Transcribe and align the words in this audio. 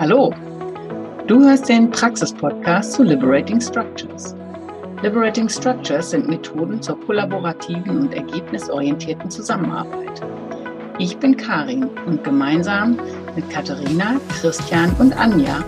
Hallo, 0.00 0.32
du 1.26 1.40
hörst 1.40 1.68
den 1.68 1.90
Praxis-Podcast 1.90 2.92
zu 2.92 3.02
Liberating 3.02 3.60
Structures. 3.60 4.36
Liberating 5.02 5.48
Structures 5.48 6.10
sind 6.10 6.28
Methoden 6.28 6.80
zur 6.80 7.00
kollaborativen 7.00 8.02
und 8.02 8.14
ergebnisorientierten 8.14 9.28
Zusammenarbeit. 9.28 10.22
Ich 11.00 11.16
bin 11.16 11.36
Karin 11.36 11.90
und 12.06 12.22
gemeinsam 12.22 12.96
mit 13.34 13.50
Katharina, 13.50 14.20
Christian 14.40 14.94
und 15.00 15.18
Anja 15.18 15.64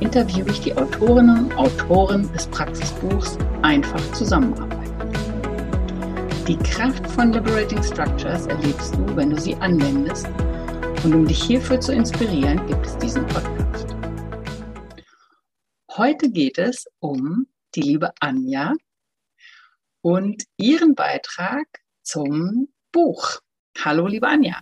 interviewe 0.00 0.48
ich 0.48 0.60
die 0.62 0.74
Autorinnen 0.74 1.44
und 1.44 1.58
Autoren 1.58 2.32
des 2.32 2.46
Praxisbuchs 2.46 3.36
Einfach 3.60 4.00
zusammenarbeiten. 4.12 4.94
Die 6.48 6.56
Kraft 6.56 7.06
von 7.08 7.34
Liberating 7.34 7.82
Structures 7.82 8.46
erlebst 8.46 8.94
du, 8.94 9.14
wenn 9.14 9.28
du 9.28 9.38
sie 9.38 9.54
anwendest. 9.56 10.26
Und 11.04 11.14
um 11.14 11.26
dich 11.26 11.42
hierfür 11.42 11.78
zu 11.78 11.92
inspirieren, 11.92 12.66
gibt 12.66 12.86
es 12.86 12.96
diesen 12.96 13.26
Podcast. 13.26 13.63
Heute 15.96 16.28
geht 16.28 16.58
es 16.58 16.86
um 16.98 17.46
die 17.76 17.80
liebe 17.80 18.10
Anja 18.18 18.72
und 20.00 20.42
ihren 20.56 20.96
Beitrag 20.96 21.66
zum 22.02 22.66
Buch. 22.90 23.38
Hallo, 23.78 24.08
liebe 24.08 24.26
Anja. 24.26 24.56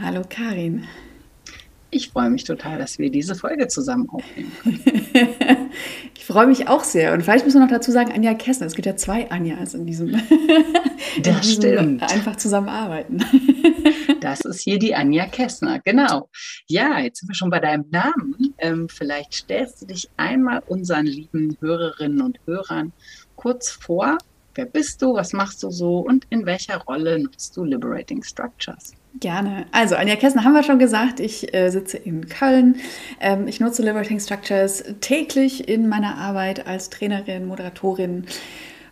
Hallo, 0.00 0.22
Karin. 0.28 0.84
Ich 1.90 2.10
freue 2.10 2.30
mich 2.30 2.44
total, 2.44 2.78
dass 2.78 3.00
wir 3.00 3.10
diese 3.10 3.34
Folge 3.34 3.66
zusammen 3.66 4.08
aufnehmen 4.10 4.52
können. 4.62 4.80
ich 6.16 6.24
freue 6.24 6.46
mich 6.46 6.68
auch 6.68 6.84
sehr. 6.84 7.14
Und 7.14 7.24
vielleicht 7.24 7.44
muss 7.44 7.54
man 7.54 7.64
noch 7.64 7.70
dazu 7.70 7.90
sagen, 7.90 8.12
Anja 8.12 8.34
Kessner. 8.34 8.68
Es 8.68 8.76
gibt 8.76 8.86
ja 8.86 8.94
zwei 8.94 9.28
Anjas 9.32 9.74
in 9.74 9.86
diesem, 9.86 10.12
das 11.24 11.36
in 11.36 11.42
diesem 11.42 11.42
stimmt. 11.42 12.02
einfach 12.12 12.36
zusammenarbeiten. 12.36 13.24
Das 14.28 14.40
ist 14.40 14.60
hier 14.60 14.78
die 14.78 14.94
Anja 14.94 15.26
Kessner, 15.26 15.80
genau. 15.80 16.28
Ja, 16.66 16.98
jetzt 16.98 17.20
sind 17.20 17.28
wir 17.28 17.34
schon 17.34 17.50
bei 17.50 17.60
deinem 17.60 17.86
Namen. 17.90 18.54
Ähm, 18.58 18.88
vielleicht 18.88 19.34
stellst 19.34 19.82
du 19.82 19.86
dich 19.86 20.08
einmal 20.16 20.62
unseren 20.66 21.06
lieben 21.06 21.56
Hörerinnen 21.60 22.20
und 22.20 22.38
Hörern 22.46 22.92
kurz 23.36 23.70
vor. 23.70 24.18
Wer 24.54 24.66
bist 24.66 25.00
du? 25.02 25.14
Was 25.14 25.32
machst 25.32 25.62
du 25.62 25.70
so? 25.70 26.00
Und 26.00 26.26
in 26.30 26.44
welcher 26.44 26.78
Rolle 26.82 27.18
nutzt 27.18 27.56
du 27.56 27.64
Liberating 27.64 28.22
Structures? 28.22 28.92
Gerne. 29.20 29.66
Also, 29.72 29.94
Anja 29.94 30.16
Kessner 30.16 30.44
haben 30.44 30.52
wir 30.52 30.62
schon 30.62 30.78
gesagt. 30.78 31.20
Ich 31.20 31.54
äh, 31.54 31.70
sitze 31.70 31.96
in 31.96 32.28
Köln. 32.28 32.76
Ähm, 33.20 33.48
ich 33.48 33.60
nutze 33.60 33.82
Liberating 33.82 34.20
Structures 34.20 34.84
täglich 35.00 35.68
in 35.68 35.88
meiner 35.88 36.16
Arbeit 36.16 36.66
als 36.66 36.90
Trainerin, 36.90 37.46
Moderatorin, 37.46 38.26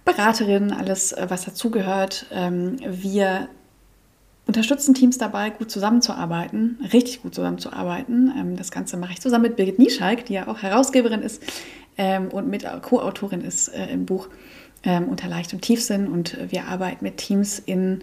Beraterin, 0.05 0.73
alles, 0.73 1.13
äh, 1.13 1.27
was 1.29 1.45
dazugehört. 1.45 2.27
Ähm, 2.33 2.77
wir 2.81 3.49
unterstützen 4.47 4.95
Teams 4.95 5.19
dabei, 5.19 5.51
gut 5.51 5.71
zusammenzuarbeiten, 5.71 6.79
richtig 6.93 7.23
gut 7.23 7.35
zusammenzuarbeiten. 7.35 8.33
Ähm, 8.37 8.57
das 8.57 8.71
Ganze 8.71 8.97
mache 8.97 9.13
ich 9.13 9.21
zusammen 9.21 9.43
mit 9.43 9.57
Birgit 9.57 9.79
Nieschalk, 9.79 10.25
die 10.27 10.35
ja 10.35 10.49
auch 10.49 10.63
Herausgeberin 10.63 11.23
ist 11.23 11.43
ähm, 11.99 12.29
und 12.29 12.49
mit 12.49 12.65
Co-Autorin 12.83 13.41
ist 13.41 13.69
äh, 13.69 13.87
im 13.89 14.07
Buch 14.07 14.29
ähm, 14.85 15.09
Unter 15.09 15.29
Leicht 15.29 15.53
und 15.53 15.63
Tiefsinn. 15.63 16.09
Und 16.09 16.37
wir 16.51 16.67
arbeiten 16.67 17.05
mit 17.05 17.17
Teams 17.17 17.59
in 17.59 18.03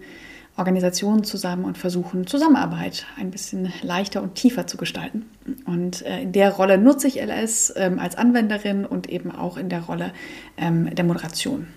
Organisationen 0.55 1.23
zusammen 1.23 1.65
und 1.65 1.77
versuchen, 1.77 2.27
Zusammenarbeit 2.27 3.07
ein 3.17 3.31
bisschen 3.31 3.73
leichter 3.81 4.21
und 4.21 4.35
tiefer 4.35 4.67
zu 4.67 4.77
gestalten. 4.77 5.25
Und 5.65 6.03
äh, 6.03 6.21
in 6.21 6.31
der 6.31 6.51
Rolle 6.51 6.77
nutze 6.77 7.07
ich 7.07 7.19
LS 7.19 7.73
ähm, 7.75 7.99
als 7.99 8.15
Anwenderin 8.15 8.85
und 8.85 9.09
eben 9.09 9.31
auch 9.31 9.57
in 9.57 9.69
der 9.69 9.81
Rolle 9.81 10.13
ähm, 10.57 10.93
der 10.93 11.05
Moderation. 11.05 11.67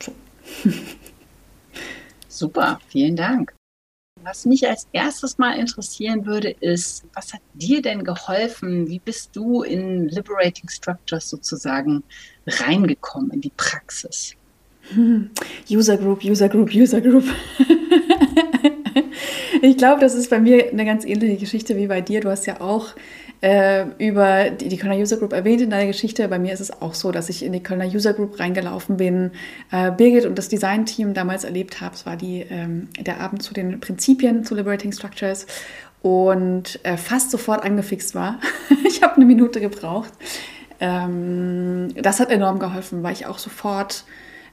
So. 0.00 0.12
Super, 2.28 2.78
vielen 2.88 3.16
Dank. 3.16 3.57
Was 4.22 4.44
mich 4.44 4.68
als 4.68 4.86
erstes 4.92 5.38
mal 5.38 5.58
interessieren 5.58 6.26
würde, 6.26 6.50
ist, 6.60 7.04
was 7.14 7.32
hat 7.32 7.40
dir 7.54 7.82
denn 7.82 8.04
geholfen? 8.04 8.88
Wie 8.88 8.98
bist 8.98 9.34
du 9.34 9.62
in 9.62 10.08
Liberating 10.08 10.68
Structures 10.68 11.30
sozusagen 11.30 12.02
reingekommen 12.46 13.30
in 13.32 13.40
die 13.40 13.52
Praxis? 13.56 14.34
User 15.70 15.96
Group, 15.96 16.24
User 16.24 16.48
Group, 16.48 16.74
User 16.74 17.00
Group. 17.00 17.24
ich 19.62 19.76
glaube, 19.76 20.00
das 20.00 20.14
ist 20.14 20.30
bei 20.30 20.40
mir 20.40 20.70
eine 20.70 20.84
ganz 20.84 21.04
ähnliche 21.04 21.36
Geschichte 21.36 21.76
wie 21.76 21.86
bei 21.86 22.00
dir. 22.00 22.20
Du 22.20 22.30
hast 22.30 22.46
ja 22.46 22.60
auch 22.60 22.94
äh, 23.40 23.84
über 23.98 24.50
die, 24.50 24.68
die 24.68 24.76
Kölner 24.76 24.96
User 24.96 25.16
Group 25.16 25.32
erwähnt 25.32 25.60
in 25.60 25.70
deiner 25.70 25.86
Geschichte. 25.86 26.26
Bei 26.28 26.38
mir 26.38 26.52
ist 26.52 26.60
es 26.60 26.82
auch 26.82 26.94
so, 26.94 27.12
dass 27.12 27.28
ich 27.28 27.44
in 27.44 27.52
die 27.52 27.62
Kölner 27.62 27.86
User 27.86 28.12
Group 28.12 28.38
reingelaufen 28.38 28.96
bin, 28.96 29.32
äh, 29.70 29.90
Birgit 29.90 30.26
und 30.26 30.36
das 30.36 30.48
Design-Team 30.48 31.14
damals 31.14 31.44
erlebt 31.44 31.80
habe. 31.80 31.94
Es 31.94 32.06
war 32.06 32.16
die, 32.16 32.44
ähm, 32.50 32.88
der 32.98 33.20
Abend 33.20 33.42
zu 33.42 33.54
den 33.54 33.80
Prinzipien 33.80 34.44
zu 34.44 34.54
Liberating 34.54 34.92
Structures 34.92 35.46
und 36.02 36.80
äh, 36.84 36.96
fast 36.96 37.30
sofort 37.30 37.64
angefixt 37.64 38.14
war. 38.14 38.40
ich 38.86 39.02
habe 39.02 39.16
eine 39.16 39.24
Minute 39.24 39.60
gebraucht. 39.60 40.12
Ähm, 40.80 41.88
das 41.94 42.20
hat 42.20 42.30
enorm 42.30 42.58
geholfen, 42.58 43.02
weil 43.02 43.12
ich 43.12 43.26
auch 43.26 43.38
sofort 43.38 44.04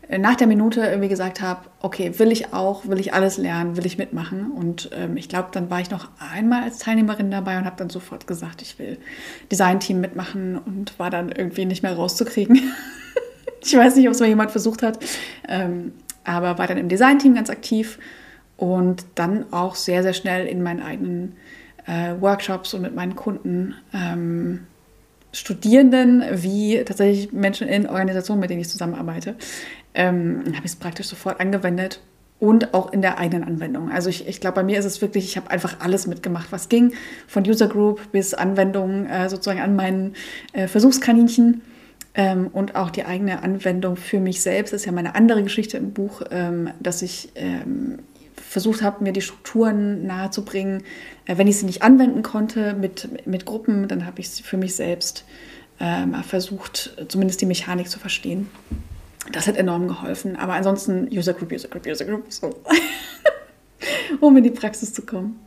nach 0.10 0.36
der 0.36 0.48
Minute 0.48 0.82
irgendwie 0.82 1.10
gesagt 1.10 1.42
habe, 1.42 1.62
okay, 1.82 2.20
will 2.20 2.32
ich 2.32 2.54
auch, 2.54 2.88
will 2.88 3.00
ich 3.00 3.14
alles 3.14 3.38
lernen, 3.38 3.76
will 3.76 3.86
ich 3.86 3.98
mitmachen. 3.98 4.52
Und 4.52 4.90
ähm, 4.94 5.18
ich 5.18 5.30
glaube, 5.30 5.50
dann 5.52 5.70
war 5.70 5.80
ich 5.80 5.90
noch 5.90 6.10
einmal 6.20 6.64
als 6.64 6.78
Teilnehmerin 6.78 7.32
dabei 7.32 7.58
und 7.58 7.66
habe 7.66 7.76
dann 7.78 7.90
sofort 7.90 8.28
gesagt, 8.28 8.62
ich 8.62 8.78
will 8.78 9.00
Designteam 9.52 10.02
mitmachen 10.02 10.58
und 10.58 10.98
war 11.00 11.10
dann 11.10 11.32
irgendwie 11.32 11.66
nicht 11.66 11.82
mehr 11.82 11.96
rauszukriegen. 11.96 12.60
ich 13.64 13.76
weiß 13.76 13.96
nicht, 13.96 14.08
ob 14.08 14.14
es 14.14 14.20
mal 14.20 14.30
jemand 14.30 14.52
versucht 14.52 14.84
hat, 14.84 15.00
ähm, 15.48 15.94
aber 16.24 16.58
war 16.58 16.68
dann 16.68 16.78
im 16.78 16.90
Designteam 16.90 17.34
ganz 17.34 17.50
aktiv 17.50 17.98
und 18.58 19.06
dann 19.16 19.52
auch 19.52 19.76
sehr, 19.76 20.04
sehr 20.04 20.14
schnell 20.14 20.46
in 20.46 20.62
meinen 20.62 20.82
eigenen 20.82 21.36
äh, 21.88 22.14
Workshops 22.20 22.74
und 22.74 22.82
mit 22.82 22.96
meinen 22.96 23.16
Kunden. 23.16 23.76
Ähm, 23.94 24.68
Studierenden 25.35 26.23
wie 26.31 26.81
tatsächlich 26.85 27.34
Menschen 27.34 27.68
in 27.68 27.88
Organisationen, 27.88 28.40
mit 28.40 28.50
denen 28.50 28.62
ich 28.62 28.69
zusammenarbeite, 28.69 29.35
ähm, 29.94 30.44
habe 30.47 30.66
ich 30.66 30.72
es 30.72 30.75
praktisch 30.75 31.07
sofort 31.07 31.40
angewendet 31.40 32.00
und 32.40 32.73
auch 32.73 32.94
in 32.94 33.01
der 33.01 33.18
eigenen 33.18 33.44
Anwendung. 33.44 33.91
Also 33.91 34.09
ich, 34.09 34.28
ich 34.28 34.40
glaube, 34.40 34.56
bei 34.56 34.63
mir 34.63 34.79
ist 34.79 34.85
es 34.85 35.01
wirklich, 35.01 35.25
ich 35.25 35.38
habe 35.38 35.51
einfach 35.51 35.79
alles 35.79 36.07
mitgemacht, 36.07 36.51
was 36.51 36.69
ging, 36.69 36.94
von 37.28 37.47
User 37.47 37.68
Group 37.68 38.12
bis 38.12 38.34
Anwendung 38.34 39.07
äh, 39.07 39.29
sozusagen 39.29 39.62
an 39.62 39.75
meinen 39.75 40.16
äh, 40.53 40.68
Versuchskaninchen. 40.68 41.62
Ähm, 42.17 42.47
und 42.53 42.75
auch 42.75 42.91
die 42.91 43.03
eigene 43.03 43.44
Anwendung 43.44 43.97
für 43.97 44.22
mich 44.22 44.41
selbst 44.41 44.72
das 44.72 44.81
ist 44.81 44.85
ja 44.85 44.94
meine 44.94 45.16
andere 45.16 45.44
Geschichte 45.44 45.75
im 45.75 45.91
Buch, 45.91 46.22
ähm, 46.31 46.69
dass 46.79 47.02
ich 47.02 47.29
ähm, 47.35 48.00
versucht 48.35 48.81
habe, 48.81 49.03
mir 49.03 49.13
die 49.13 49.22
Strukturen 49.22 50.06
nahezubringen. 50.06 50.84
Äh, 51.25 51.38
wenn 51.38 51.47
ich 51.47 51.57
sie 51.57 51.66
nicht 51.66 51.81
anwenden 51.81 52.23
konnte 52.23 52.73
mit, 52.73 53.28
mit 53.28 53.46
Gruppen, 53.46 53.88
dann 53.88 54.06
habe 54.06 54.19
ich 54.19 54.28
es 54.28 54.40
für 54.40 54.57
mich 54.57 54.75
selbst 54.75 55.25
ähm, 55.79 56.16
versucht, 56.23 56.96
zumindest 57.07 57.41
die 57.41 57.46
Mechanik 57.46 57.90
zu 57.90 58.00
verstehen. 58.00 58.50
Das 59.31 59.47
hat 59.47 59.57
enorm 59.57 59.88
geholfen. 59.88 60.35
Aber 60.35 60.53
ansonsten 60.53 61.09
User 61.12 61.34
Group, 61.34 61.51
User 61.51 61.68
Group, 61.68 61.85
User 61.88 62.06
Group, 62.06 62.25
so. 62.31 62.56
um 64.19 64.38
in 64.38 64.44
die 64.44 64.52
Praxis 64.52 64.94
zu 64.94 65.02
kommen. 65.02 65.40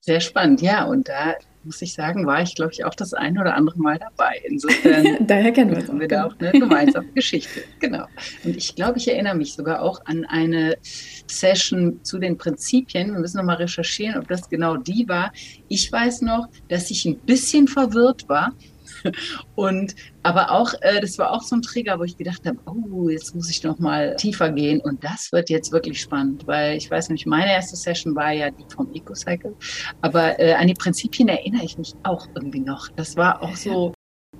Sehr 0.00 0.20
spannend, 0.20 0.62
ja. 0.62 0.84
Und 0.84 1.08
da 1.08 1.34
muss 1.66 1.82
ich 1.82 1.92
sagen, 1.92 2.26
war 2.26 2.40
ich, 2.42 2.54
glaube 2.54 2.72
ich, 2.72 2.84
auch 2.84 2.94
das 2.94 3.12
eine 3.12 3.40
oder 3.40 3.54
andere 3.54 3.78
Mal 3.78 3.98
dabei. 3.98 4.40
Insofern 4.44 5.18
Daher 5.26 5.52
kennen 5.52 5.76
wir, 5.76 5.86
haben 5.86 6.00
wir 6.00 6.08
da 6.08 6.26
auch 6.26 6.34
eine 6.38 6.52
gemeinsame 6.52 7.08
Geschichte. 7.08 7.62
Genau. 7.80 8.06
Und 8.44 8.56
ich 8.56 8.74
glaube, 8.74 8.98
ich 8.98 9.08
erinnere 9.08 9.34
mich 9.34 9.54
sogar 9.54 9.82
auch 9.82 10.00
an 10.06 10.24
eine 10.24 10.76
Session 11.26 12.02
zu 12.02 12.18
den 12.18 12.38
Prinzipien. 12.38 13.12
Wir 13.12 13.18
müssen 13.18 13.38
nochmal 13.38 13.56
recherchieren, 13.56 14.18
ob 14.18 14.28
das 14.28 14.48
genau 14.48 14.76
die 14.76 15.08
war. 15.08 15.32
Ich 15.68 15.90
weiß 15.90 16.22
noch, 16.22 16.48
dass 16.68 16.90
ich 16.90 17.04
ein 17.04 17.18
bisschen 17.18 17.68
verwirrt 17.68 18.28
war, 18.28 18.52
und 19.54 19.94
aber 20.22 20.50
auch, 20.50 20.74
äh, 20.80 21.00
das 21.00 21.18
war 21.18 21.32
auch 21.32 21.42
so 21.42 21.56
ein 21.56 21.62
Trigger, 21.62 21.98
wo 21.98 22.04
ich 22.04 22.16
gedacht 22.16 22.44
habe, 22.46 22.58
oh, 22.66 23.08
jetzt 23.08 23.34
muss 23.34 23.50
ich 23.50 23.62
noch 23.62 23.78
mal 23.78 24.16
tiefer 24.16 24.50
gehen. 24.50 24.80
Und 24.80 25.04
das 25.04 25.30
wird 25.32 25.50
jetzt 25.50 25.72
wirklich 25.72 26.00
spannend, 26.00 26.46
weil 26.46 26.76
ich 26.76 26.90
weiß 26.90 27.10
nicht, 27.10 27.26
meine 27.26 27.52
erste 27.52 27.76
Session 27.76 28.14
war 28.14 28.32
ja 28.32 28.50
die 28.50 28.64
vom 28.74 28.92
EcoCycle. 28.92 29.54
Aber 30.00 30.38
äh, 30.40 30.54
an 30.54 30.66
die 30.66 30.74
Prinzipien 30.74 31.28
erinnere 31.28 31.64
ich 31.64 31.78
mich 31.78 31.94
auch 32.02 32.26
irgendwie 32.34 32.60
noch. 32.60 32.88
Das 32.96 33.16
war 33.16 33.42
auch 33.42 33.56
so 33.56 33.92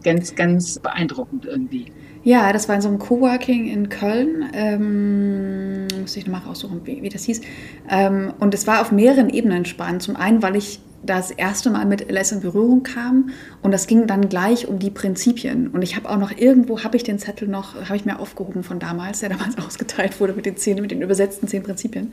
ganz, 0.02 0.34
ganz 0.34 0.78
beeindruckend 0.78 1.46
irgendwie. 1.46 1.92
Ja, 2.22 2.52
das 2.52 2.68
war 2.68 2.74
in 2.74 2.82
so 2.82 2.88
einem 2.88 2.98
Coworking 2.98 3.68
in 3.68 3.88
Köln. 3.88 4.50
Ähm, 4.52 5.86
muss 6.00 6.16
ich 6.16 6.26
nochmal 6.26 6.42
raussuchen, 6.42 6.84
wie, 6.84 7.02
wie 7.02 7.08
das 7.08 7.24
hieß. 7.24 7.40
Ähm, 7.88 8.34
und 8.40 8.52
es 8.54 8.66
war 8.66 8.80
auf 8.80 8.90
mehreren 8.90 9.28
Ebenen 9.28 9.64
spannend. 9.64 10.02
Zum 10.02 10.16
einen, 10.16 10.42
weil 10.42 10.56
ich 10.56 10.80
das 11.06 11.30
erste 11.30 11.70
Mal 11.70 11.86
mit 11.86 12.10
LS 12.10 12.32
in 12.32 12.40
Berührung 12.40 12.82
kam 12.82 13.30
und 13.62 13.70
das 13.70 13.86
ging 13.86 14.06
dann 14.06 14.28
gleich 14.28 14.68
um 14.68 14.78
die 14.78 14.90
Prinzipien. 14.90 15.68
Und 15.68 15.82
ich 15.82 15.96
habe 15.96 16.08
auch 16.08 16.18
noch 16.18 16.36
irgendwo, 16.36 16.82
habe 16.82 16.96
ich 16.96 17.04
den 17.04 17.18
Zettel 17.18 17.48
noch, 17.48 17.74
habe 17.74 17.96
ich 17.96 18.04
mir 18.04 18.18
aufgehoben 18.18 18.62
von 18.62 18.78
damals, 18.78 19.20
der 19.20 19.30
damals 19.30 19.56
ausgeteilt 19.66 20.20
wurde 20.20 20.32
mit 20.32 20.46
den 20.46 20.56
zehn, 20.56 20.80
mit 20.80 20.90
den 20.90 21.02
übersetzten 21.02 21.48
zehn 21.48 21.62
Prinzipien. 21.62 22.12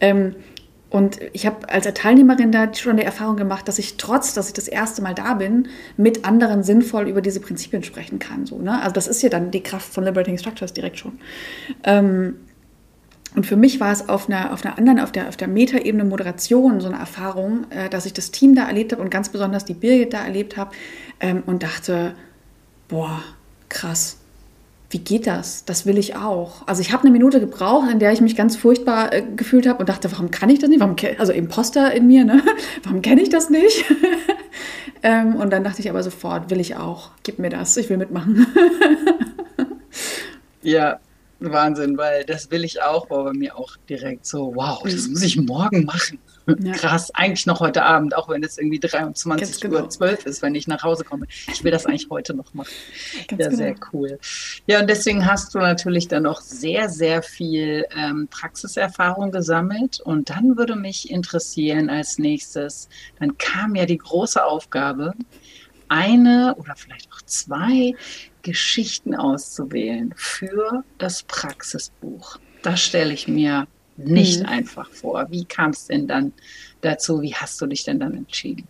Ähm, 0.00 0.34
und 0.94 1.18
ich 1.32 1.44
habe 1.44 1.68
als 1.68 1.92
Teilnehmerin 1.92 2.52
da 2.52 2.72
schon 2.72 2.98
die 2.98 3.02
Erfahrung 3.02 3.36
gemacht, 3.36 3.66
dass 3.66 3.80
ich 3.80 3.96
trotz, 3.96 4.32
dass 4.32 4.46
ich 4.46 4.52
das 4.52 4.68
erste 4.68 5.02
Mal 5.02 5.12
da 5.12 5.34
bin, 5.34 5.66
mit 5.96 6.24
anderen 6.24 6.62
sinnvoll 6.62 7.08
über 7.08 7.20
diese 7.20 7.40
Prinzipien 7.40 7.82
sprechen 7.82 8.20
kann. 8.20 8.46
So, 8.46 8.60
ne? 8.60 8.80
Also 8.80 8.92
das 8.92 9.08
ist 9.08 9.20
ja 9.20 9.28
dann 9.28 9.50
die 9.50 9.60
Kraft 9.60 9.92
von 9.92 10.04
Liberating 10.04 10.38
Structures 10.38 10.72
direkt 10.72 11.00
schon. 11.00 11.18
Ähm, 11.82 12.36
Und 13.34 13.46
für 13.46 13.56
mich 13.56 13.80
war 13.80 13.92
es 13.92 14.08
auf 14.08 14.28
einer, 14.28 14.52
auf 14.52 14.64
einer 14.64 14.78
anderen, 14.78 15.00
auf 15.00 15.10
der, 15.10 15.28
auf 15.28 15.36
der 15.36 15.48
Metaebene 15.48 16.04
Moderation 16.04 16.80
so 16.80 16.88
eine 16.88 16.98
Erfahrung, 16.98 17.66
äh, 17.70 17.88
dass 17.88 18.06
ich 18.06 18.12
das 18.12 18.30
Team 18.30 18.54
da 18.54 18.66
erlebt 18.66 18.92
habe 18.92 19.02
und 19.02 19.10
ganz 19.10 19.28
besonders 19.28 19.64
die 19.64 19.74
Birgit 19.74 20.12
da 20.12 20.24
erlebt 20.24 20.56
habe 20.56 20.70
ähm, 21.20 21.42
und 21.46 21.62
dachte, 21.62 22.14
boah, 22.88 23.22
krass, 23.68 24.18
wie 24.90 24.98
geht 24.98 25.26
das? 25.26 25.64
Das 25.64 25.86
will 25.86 25.98
ich 25.98 26.14
auch. 26.14 26.68
Also 26.68 26.80
ich 26.80 26.92
habe 26.92 27.02
eine 27.02 27.10
Minute 27.10 27.40
gebraucht, 27.40 27.90
in 27.90 27.98
der 27.98 28.12
ich 28.12 28.20
mich 28.20 28.36
ganz 28.36 28.54
furchtbar 28.54 29.12
äh, 29.12 29.24
gefühlt 29.34 29.66
habe 29.66 29.80
und 29.80 29.88
dachte, 29.88 30.12
warum 30.12 30.30
kann 30.30 30.48
ich 30.50 30.60
das 30.60 30.70
nicht? 30.70 30.78
Warum, 30.78 30.94
also 31.18 31.32
Imposter 31.32 31.92
in 31.92 32.06
mir, 32.06 32.24
ne? 32.24 32.40
Warum 32.84 33.02
kenne 33.02 33.20
ich 33.20 33.30
das 33.30 33.50
nicht? 33.50 33.84
ähm, 35.02 35.34
und 35.34 35.52
dann 35.52 35.64
dachte 35.64 35.80
ich 35.80 35.90
aber 35.90 36.04
sofort, 36.04 36.50
will 36.50 36.60
ich 36.60 36.76
auch. 36.76 37.10
Gib 37.24 37.40
mir 37.40 37.50
das, 37.50 37.76
ich 37.76 37.90
will 37.90 37.96
mitmachen. 37.96 38.46
ja, 40.62 41.00
Wahnsinn, 41.40 41.98
weil 41.98 42.24
das 42.24 42.50
will 42.50 42.64
ich 42.64 42.82
auch, 42.82 43.10
war 43.10 43.24
bei 43.24 43.32
mir 43.32 43.56
auch 43.56 43.76
direkt 43.88 44.26
so, 44.26 44.52
wow, 44.54 44.82
das 44.82 45.06
mhm. 45.06 45.12
muss 45.12 45.22
ich 45.22 45.36
morgen 45.36 45.84
machen. 45.84 46.18
Ja. 46.62 46.72
Krass, 46.72 47.10
eigentlich 47.14 47.46
noch 47.46 47.60
heute 47.60 47.84
Abend, 47.84 48.14
auch 48.14 48.28
wenn 48.28 48.42
es 48.42 48.58
irgendwie 48.58 48.78
23 48.78 49.62
genau. 49.62 49.80
Uhr 49.80 49.88
12 49.88 50.26
ist, 50.26 50.42
wenn 50.42 50.54
ich 50.54 50.68
nach 50.68 50.82
Hause 50.82 51.02
komme. 51.02 51.26
Ich 51.50 51.64
will 51.64 51.70
das 51.70 51.86
eigentlich 51.86 52.10
heute 52.10 52.34
noch 52.34 52.52
machen. 52.52 52.68
Ganz 53.28 53.40
ja, 53.40 53.48
genau. 53.48 53.56
sehr 53.56 53.74
cool. 53.92 54.18
Ja, 54.66 54.80
und 54.80 54.90
deswegen 54.90 55.24
hast 55.24 55.54
du 55.54 55.58
natürlich 55.58 56.06
dann 56.08 56.26
auch 56.26 56.42
sehr, 56.42 56.90
sehr 56.90 57.22
viel 57.22 57.86
ähm, 57.96 58.28
Praxiserfahrung 58.30 59.30
gesammelt. 59.30 60.00
Und 60.00 60.28
dann 60.28 60.58
würde 60.58 60.76
mich 60.76 61.10
interessieren 61.10 61.88
als 61.88 62.18
nächstes, 62.18 62.90
dann 63.18 63.38
kam 63.38 63.74
ja 63.74 63.86
die 63.86 63.98
große 63.98 64.44
Aufgabe, 64.44 65.14
eine 65.88 66.54
oder 66.56 66.74
vielleicht 66.76 67.10
auch 67.12 67.13
zwei 67.26 67.94
Geschichten 68.42 69.14
auszuwählen 69.14 70.14
für 70.16 70.84
das 70.98 71.22
Praxisbuch. 71.22 72.38
Das 72.62 72.80
stelle 72.80 73.12
ich 73.12 73.28
mir 73.28 73.66
nicht 73.96 74.40
mhm. 74.40 74.46
einfach 74.46 74.90
vor. 74.90 75.26
Wie 75.30 75.44
kam 75.44 75.70
es 75.70 75.86
denn 75.86 76.06
dann 76.06 76.32
dazu? 76.80 77.22
Wie 77.22 77.34
hast 77.34 77.60
du 77.60 77.66
dich 77.66 77.84
denn 77.84 78.00
dann 78.00 78.14
entschieden? 78.14 78.66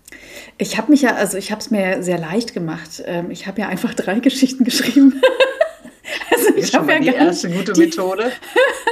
Ich 0.59 0.77
habe 0.77 0.91
mich 0.91 1.03
ja, 1.03 1.15
also 1.15 1.39
ich 1.39 1.51
habe 1.51 1.61
es 1.61 1.71
mir 1.71 2.03
sehr 2.03 2.19
leicht 2.19 2.55
gemacht. 2.55 3.03
Ähm, 3.05 3.31
ich 3.31 3.47
habe 3.47 3.61
ja 3.61 3.69
einfach 3.69 3.95
drei 3.95 4.21
Geschichten 4.21 4.65
geschrieben. 4.65 5.21
also 6.31 6.55
ich 6.57 6.75
habe 6.75 6.93
ja 6.93 7.01
die 7.01 7.09
erste 7.09 7.51
gute 7.51 7.73
die, 7.73 7.81
Methode. 7.81 8.33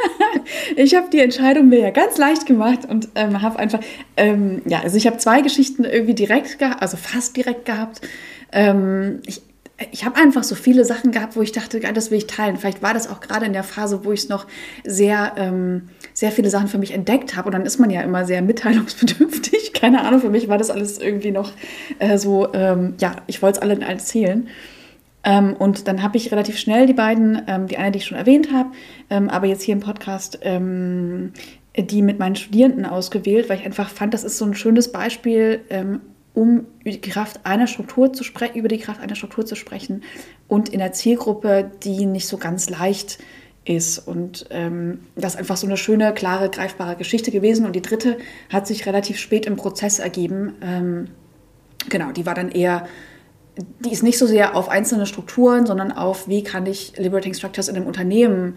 ich 0.76 0.94
habe 0.94 1.11
die 1.11 1.20
Entscheidung 1.20 1.69
mir 1.69 1.81
ja 1.81 1.91
ganz 1.91 2.17
leicht 2.17 2.47
gemacht 2.47 2.81
und 2.88 3.09
ähm, 3.14 3.43
habe 3.43 3.59
einfach, 3.59 3.81
ähm, 4.17 4.62
ja, 4.67 4.81
also 4.81 4.97
ich 4.97 5.06
habe 5.06 5.19
zwei 5.19 5.43
Geschichten 5.43 5.85
irgendwie 5.85 6.14
direkt, 6.14 6.62
also 6.62 6.97
fast 6.97 7.37
direkt 7.37 7.67
gehabt. 7.67 8.00
Ähm, 8.53 9.20
ich, 9.26 9.43
ich 9.90 10.05
habe 10.05 10.17
einfach 10.17 10.44
so 10.44 10.55
viele 10.55 10.84
Sachen 10.84 11.11
gehabt, 11.11 11.37
wo 11.37 11.43
ich 11.43 11.52
dachte, 11.52 11.81
das 11.81 12.11
will 12.11 12.19
ich 12.19 12.26
teilen. 12.26 12.56
Vielleicht 12.56 12.82
war 12.82 12.94
das 12.94 13.08
auch 13.08 13.20
gerade 13.20 13.46
in 13.46 13.52
der 13.52 13.64
Phase, 13.64 14.05
wo 14.05 14.12
ich 14.12 14.20
es 14.20 14.29
noch 14.29 14.46
sehr, 14.84 15.32
ähm, 15.37 15.88
sehr 16.12 16.31
viele 16.31 16.50
Sachen 16.50 16.69
für 16.69 16.79
mich 16.79 16.93
entdeckt 16.93 17.37
habe. 17.37 17.46
Und 17.46 17.52
dann 17.52 17.67
ist 17.67 17.79
man 17.79 17.90
ja 17.90 18.02
immer 18.02 18.25
sehr 18.25 18.43
mitteilungsbedürftig. 18.43 19.73
Keine 19.75 20.05
Ahnung, 20.05 20.20
für 20.20 20.31
mich 20.31 20.49
war 20.49 20.58
das 20.58 20.70
alles 20.70 20.99
irgendwie 20.99 21.31
noch 21.31 21.52
äh, 21.99 22.19
so, 22.19 22.52
ähm, 22.55 22.94
ja, 23.00 23.17
ich 23.26 23.43
wollte 23.43 23.58
es 23.58 23.62
allen 23.62 23.82
erzählen. 23.82 24.49
Ähm, 25.25 25.55
und 25.55 25.88
dann 25.88 26.02
habe 26.02 26.17
ich 26.17 26.32
relativ 26.32 26.58
schnell 26.58 26.87
die 26.87 26.93
beiden, 26.93 27.43
ähm, 27.46 27.67
die 27.69 27.78
eine, 27.78 27.93
die 27.93 27.99
ich 27.99 28.06
schon 28.06 28.19
erwähnt 28.19 28.52
habe, 28.52 28.70
ähm, 29.08 29.28
aber 29.28 29.46
jetzt 29.46 29.62
hier 29.62 29.75
im 29.75 29.81
Podcast, 29.81 30.40
ähm, 30.43 31.32
die 31.76 32.02
mit 32.02 32.19
meinen 32.19 32.37
Studierenden 32.37 32.85
ausgewählt, 32.85 33.49
weil 33.49 33.58
ich 33.58 33.64
einfach 33.64 33.88
fand, 33.88 34.14
das 34.14 34.25
ist 34.25 34.37
so 34.37 34.44
ein 34.44 34.55
schönes 34.55 34.93
Beispiel, 34.93 35.61
um 36.34 36.67
die 36.84 37.00
Kraft 37.00 37.44
einer 37.44 37.67
Struktur 37.67 38.12
zu 38.12 38.25
sprechen, 38.25 38.56
über 38.56 38.69
die 38.69 38.79
Kraft 38.79 39.00
einer 39.00 39.14
Struktur 39.14 39.44
zu 39.44 39.55
sprechen 39.55 40.02
und 40.49 40.70
in 40.70 40.79
der 40.79 40.93
Zielgruppe, 40.93 41.70
die 41.82 42.06
nicht 42.06 42.26
so 42.26 42.38
ganz 42.38 42.70
leicht 42.70 43.19
ist. 43.64 43.99
Und 43.99 44.46
ähm, 44.50 45.00
das 45.14 45.34
ist 45.34 45.38
einfach 45.38 45.56
so 45.56 45.67
eine 45.67 45.76
schöne, 45.76 46.12
klare, 46.14 46.50
greifbare 46.50 46.96
Geschichte 46.96 47.31
gewesen. 47.31 47.67
Und 47.67 47.76
die 47.76 47.82
dritte 47.82 48.19
hat 48.50 48.67
sich 48.67 48.87
relativ 48.87 49.19
spät 49.19 49.46
im 49.46 49.56
Prozess 49.56 49.99
ergeben. 49.99 50.55
Ähm, 50.62 51.08
genau, 51.88 52.12
die 52.12 52.26
war 52.26 52.35
dann 52.35 52.50
eher, 52.50 52.87
die 53.81 53.93
ist 53.93 54.02
nicht 54.02 54.19
so 54.19 54.26
sehr 54.26 54.56
auf 54.56 54.69
einzelne 54.69 55.06
Strukturen, 55.06 55.67
sondern 55.67 55.93
auf, 55.93 56.28
wie 56.28 56.43
kann 56.43 56.67
ich 56.67 56.96
Liberating 56.96 57.35
Structures 57.35 57.69
in 57.69 57.76
einem 57.76 57.87
Unternehmen 57.87 58.56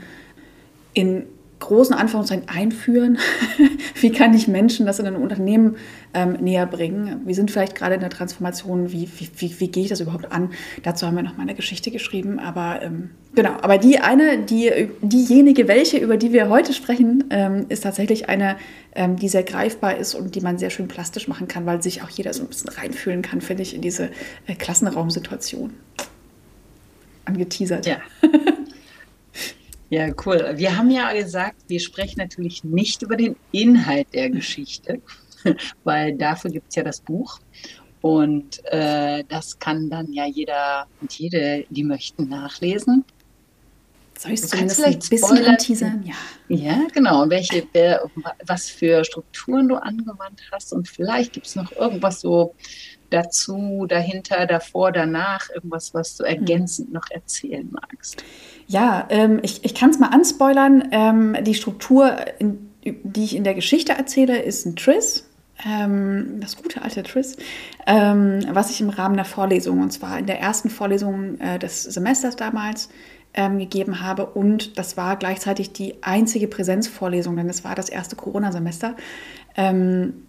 in 0.94 1.25
großen 1.60 1.96
Anführungszeichen 1.96 2.48
einführen? 2.48 3.18
wie 4.02 4.12
kann 4.12 4.34
ich 4.34 4.48
Menschen 4.48 4.86
das 4.86 5.00
in 5.00 5.07
ein 5.07 5.16
Unternehmen 5.16 5.78
ähm, 6.13 6.34
näher 6.34 6.66
bringen? 6.66 7.22
Wir 7.25 7.36
sind 7.36 7.52
vielleicht 7.52 7.75
gerade 7.75 7.96
in 7.96 8.02
der 8.02 8.10
Transformation, 8.10 8.92
wie, 8.92 9.10
wie, 9.18 9.30
wie, 9.38 9.60
wie, 9.60 9.68
gehe 9.69 9.84
ich 9.84 9.90
das 9.90 10.00
überhaupt 10.00 10.31
an? 10.31 10.52
Dazu 10.84 11.06
haben 11.07 11.16
wir 11.16 11.24
noch 11.24 11.38
mal 11.38 11.44
eine 11.44 11.56
Geschichte 11.56 11.92
geschrieben, 11.92 12.40
aber 12.40 12.81
ähm, 12.81 13.12
genau, 13.34 13.52
aber 13.62 13.78
die 13.78 14.00
eine, 14.00 14.40
die, 14.40 14.90
diejenige, 15.02 15.68
welche, 15.68 15.98
über 15.98 16.18
die 16.18 16.34
wir 16.34 16.50
heute 16.50 16.74
sprechen, 16.74 17.25
ähm, 17.30 17.66
ist 17.69 17.84
tatsächlich 17.84 18.30
eine, 18.30 18.57
ähm, 18.94 19.16
die 19.16 19.30
sehr 19.30 19.44
greifbar 19.44 19.98
ist 19.98 20.16
und 20.16 20.36
die 20.36 20.42
man 20.42 20.57
sehr 20.57 20.69
schön 20.69 20.88
plastisch 20.88 21.28
machen 21.28 21.48
kann, 21.48 21.66
weil 21.66 21.81
sich 21.81 22.02
auch 22.04 22.10
jeder 22.10 22.34
so 22.34 22.44
ein 22.44 22.48
bisschen 22.48 22.69
reinfühlen 22.69 23.22
kann, 23.22 23.42
finde 23.42 23.63
ich, 23.63 23.74
in 23.74 23.81
diese 23.81 24.10
äh, 24.48 24.56
Klassenraumsituation. 24.56 25.74
Angeteasert. 27.25 27.88
Ja. 27.88 27.98
Ja, 29.95 30.09
cool. 30.25 30.51
Wir 30.56 30.75
haben 30.75 30.92
ja 30.92 31.13
gesagt, 31.13 31.56
wir 31.69 31.80
sprechen 31.80 32.19
natürlich 32.19 32.65
nicht 32.65 33.01
über 33.01 33.15
den 33.15 33.38
Inhalt 33.53 34.13
der 34.13 34.30
Geschichte, 34.30 35.01
weil 35.86 36.18
dafür 36.18 36.51
gibt 36.51 36.68
es 36.68 36.75
ja 36.75 36.83
das 36.83 37.00
Buch. 37.00 37.39
Und 38.01 38.62
äh, 38.65 39.24
das 39.30 39.57
kann 39.57 39.89
dann 39.89 40.12
ja 40.12 40.25
jeder 40.25 40.88
und 41.00 41.18
jede, 41.18 41.63
die 41.69 41.86
möchten, 41.86 42.27
nachlesen. 42.27 43.06
Soll 44.19 44.33
ich 44.33 44.42
es 44.42 44.50
zumindest 44.50 44.83
ein 44.83 45.00
bisschen 45.00 45.45
anteasern? 45.45 46.03
Ja. 46.06 46.56
ja, 46.57 46.88
genau. 46.94 47.24
Und 47.24 47.30
welche, 47.30 47.65
was 48.45 48.69
für 48.69 49.06
Strukturen 49.06 49.69
du 49.69 49.75
angewandt 49.77 50.42
hast. 50.51 50.74
Und 50.74 50.89
vielleicht 50.89 51.31
gibt 51.31 51.47
es 51.47 51.56
noch 51.56 51.71
irgendwas 51.71 52.19
so 52.19 52.53
dazu, 53.12 53.86
dahinter, 53.88 54.45
davor, 54.45 54.92
danach, 54.92 55.50
irgendwas, 55.51 55.94
was 55.94 56.18
du 56.18 56.25
hm. 56.25 56.36
ergänzend 56.36 56.92
noch 56.92 57.09
erzählen 57.12 57.69
magst. 57.71 58.25
Ja, 58.67 59.06
ähm, 59.09 59.39
ich, 59.44 59.63
ich 59.63 59.75
kann 59.75 59.91
es 59.91 60.00
mal 60.00 60.07
anspoilern. 60.07 60.89
Ähm, 60.91 61.38
die 61.41 61.53
Struktur, 61.53 62.15
in, 62.39 62.71
die 62.83 63.23
ich 63.23 63.35
in 63.35 63.44
der 63.44 63.53
Geschichte 63.53 63.94
erzähle, 63.94 64.41
ist 64.41 64.65
ein 64.65 64.75
Triss. 64.75 65.29
Ähm, 65.65 66.39
das 66.41 66.57
gute 66.57 66.81
alte 66.81 67.01
Triss, 67.03 67.38
ähm, 67.88 68.41
was 68.50 68.71
ich 68.71 68.81
im 68.81 68.89
Rahmen 68.89 69.15
der 69.15 69.23
Vorlesung, 69.23 69.79
und 69.79 69.91
zwar 69.91 70.19
in 70.19 70.25
der 70.25 70.41
ersten 70.41 70.69
Vorlesung 70.69 71.39
äh, 71.39 71.57
des 71.59 71.83
Semesters 71.83 72.35
damals, 72.35 72.89
ähm, 73.33 73.57
gegeben 73.59 74.01
habe. 74.01 74.25
Und 74.25 74.77
das 74.77 74.97
war 74.97 75.15
gleichzeitig 75.15 75.71
die 75.71 75.95
einzige 76.01 76.47
Präsenzvorlesung, 76.47 77.38
denn 77.38 77.50
es 77.50 77.63
war 77.63 77.75
das 77.75 77.89
erste 77.89 78.15
Corona-Semester. 78.15 78.95
Ähm, 79.56 80.25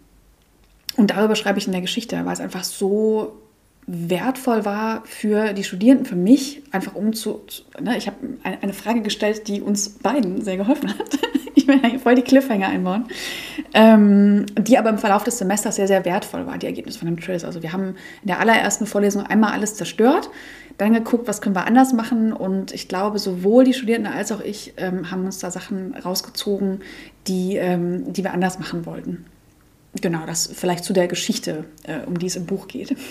und 0.97 1.11
darüber 1.11 1.37
schreibe 1.37 1.59
ich 1.59 1.67
in 1.67 1.73
der 1.73 1.83
Geschichte, 1.83 2.25
weil 2.25 2.33
es 2.33 2.41
einfach 2.41 2.65
so 2.65 3.37
wertvoll 3.87 4.65
war 4.65 5.03
für 5.05 5.53
die 5.53 5.63
Studierenden, 5.63 6.07
für 6.07 6.17
mich, 6.17 6.63
einfach 6.73 6.95
um 6.95 7.13
zu, 7.13 7.43
zu 7.47 7.63
ne, 7.81 7.97
ich 7.97 8.09
habe 8.09 8.17
eine 8.43 8.73
Frage 8.73 9.01
gestellt, 9.03 9.47
die 9.47 9.61
uns 9.61 9.91
beiden 9.91 10.43
sehr 10.43 10.57
geholfen 10.57 10.91
hat. 10.91 11.19
ich 11.55 11.69
will 11.69 11.99
voll 12.01 12.17
die 12.17 12.23
Cliffhanger 12.23 12.69
einbauen, 12.69 13.07
ähm, 13.75 14.47
die 14.59 14.77
aber 14.77 14.91
im 14.91 14.99
Verlauf 14.99 15.23
des 15.25 15.39
Semesters 15.39 15.77
sehr, 15.77 15.87
sehr 15.87 16.05
wertvoll 16.05 16.47
war, 16.47 16.59
die 16.59 16.67
Ergebnisse 16.67 16.99
von 16.99 17.07
dem 17.07 17.21
Trails. 17.21 17.45
Also 17.45 17.63
wir 17.63 17.73
haben 17.73 17.95
in 18.23 18.29
der 18.29 18.41
allerersten 18.41 18.87
Vorlesung 18.87 19.23
einmal 19.23 19.53
alles 19.53 19.75
zerstört, 19.77 20.31
dann 20.79 20.93
geguckt, 20.93 21.29
was 21.29 21.41
können 21.41 21.55
wir 21.55 21.67
anders 21.67 21.93
machen 21.93 22.33
und 22.33 22.73
ich 22.73 22.89
glaube, 22.89 23.19
sowohl 23.19 23.65
die 23.65 23.73
Studierenden 23.73 24.13
als 24.13 24.33
auch 24.33 24.41
ich 24.41 24.75
ähm, 24.77 25.11
haben 25.11 25.25
uns 25.25 25.39
da 25.39 25.51
Sachen 25.51 25.95
rausgezogen, 25.95 26.81
die, 27.29 27.57
ähm, 27.57 28.13
die 28.13 28.25
wir 28.25 28.33
anders 28.33 28.59
machen 28.59 28.85
wollten. 28.85 29.25
Genau, 30.03 30.27
das 30.27 30.51
vielleicht 30.53 30.85
zu 30.85 30.93
der 30.93 31.09
Geschichte, 31.09 31.65
äh, 31.85 32.05
um 32.07 32.19
die 32.19 32.27
es 32.27 32.37
im 32.37 32.47
Buch 32.47 32.69
geht. 32.69 32.95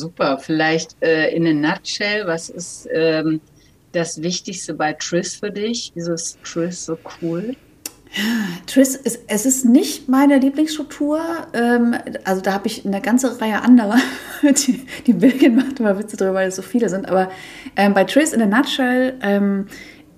Super. 0.00 0.38
Vielleicht 0.38 0.96
äh, 1.02 1.34
in 1.34 1.46
a 1.46 1.52
nutshell, 1.52 2.26
was 2.26 2.48
ist 2.48 2.88
ähm, 2.90 3.40
das 3.92 4.22
Wichtigste 4.22 4.72
bei 4.72 4.94
Tris 4.94 5.36
für 5.36 5.50
dich? 5.50 5.92
Wieso 5.94 6.14
ist 6.14 6.38
Tris 6.42 6.86
so 6.86 6.96
cool? 7.20 7.54
Tris, 8.66 8.96
ist, 8.96 9.20
es 9.28 9.46
ist 9.46 9.64
nicht 9.64 10.08
meine 10.08 10.38
Lieblingsstruktur. 10.38 11.20
Ähm, 11.52 11.94
also 12.24 12.40
da 12.40 12.54
habe 12.54 12.66
ich 12.66 12.86
eine 12.86 13.00
ganze 13.02 13.40
Reihe 13.40 13.60
anderer. 13.60 13.98
die, 14.42 14.86
die 15.06 15.12
Birgit 15.12 15.54
macht 15.54 15.78
immer 15.78 15.98
Witze 15.98 16.16
drüber, 16.16 16.34
weil 16.34 16.48
es 16.48 16.56
so 16.56 16.62
viele 16.62 16.88
sind. 16.88 17.06
Aber 17.06 17.30
ähm, 17.76 17.92
bei 17.92 18.04
Tris 18.04 18.32
in 18.32 18.40
a 18.40 18.46
nutshell 18.46 19.18
ähm, 19.22 19.66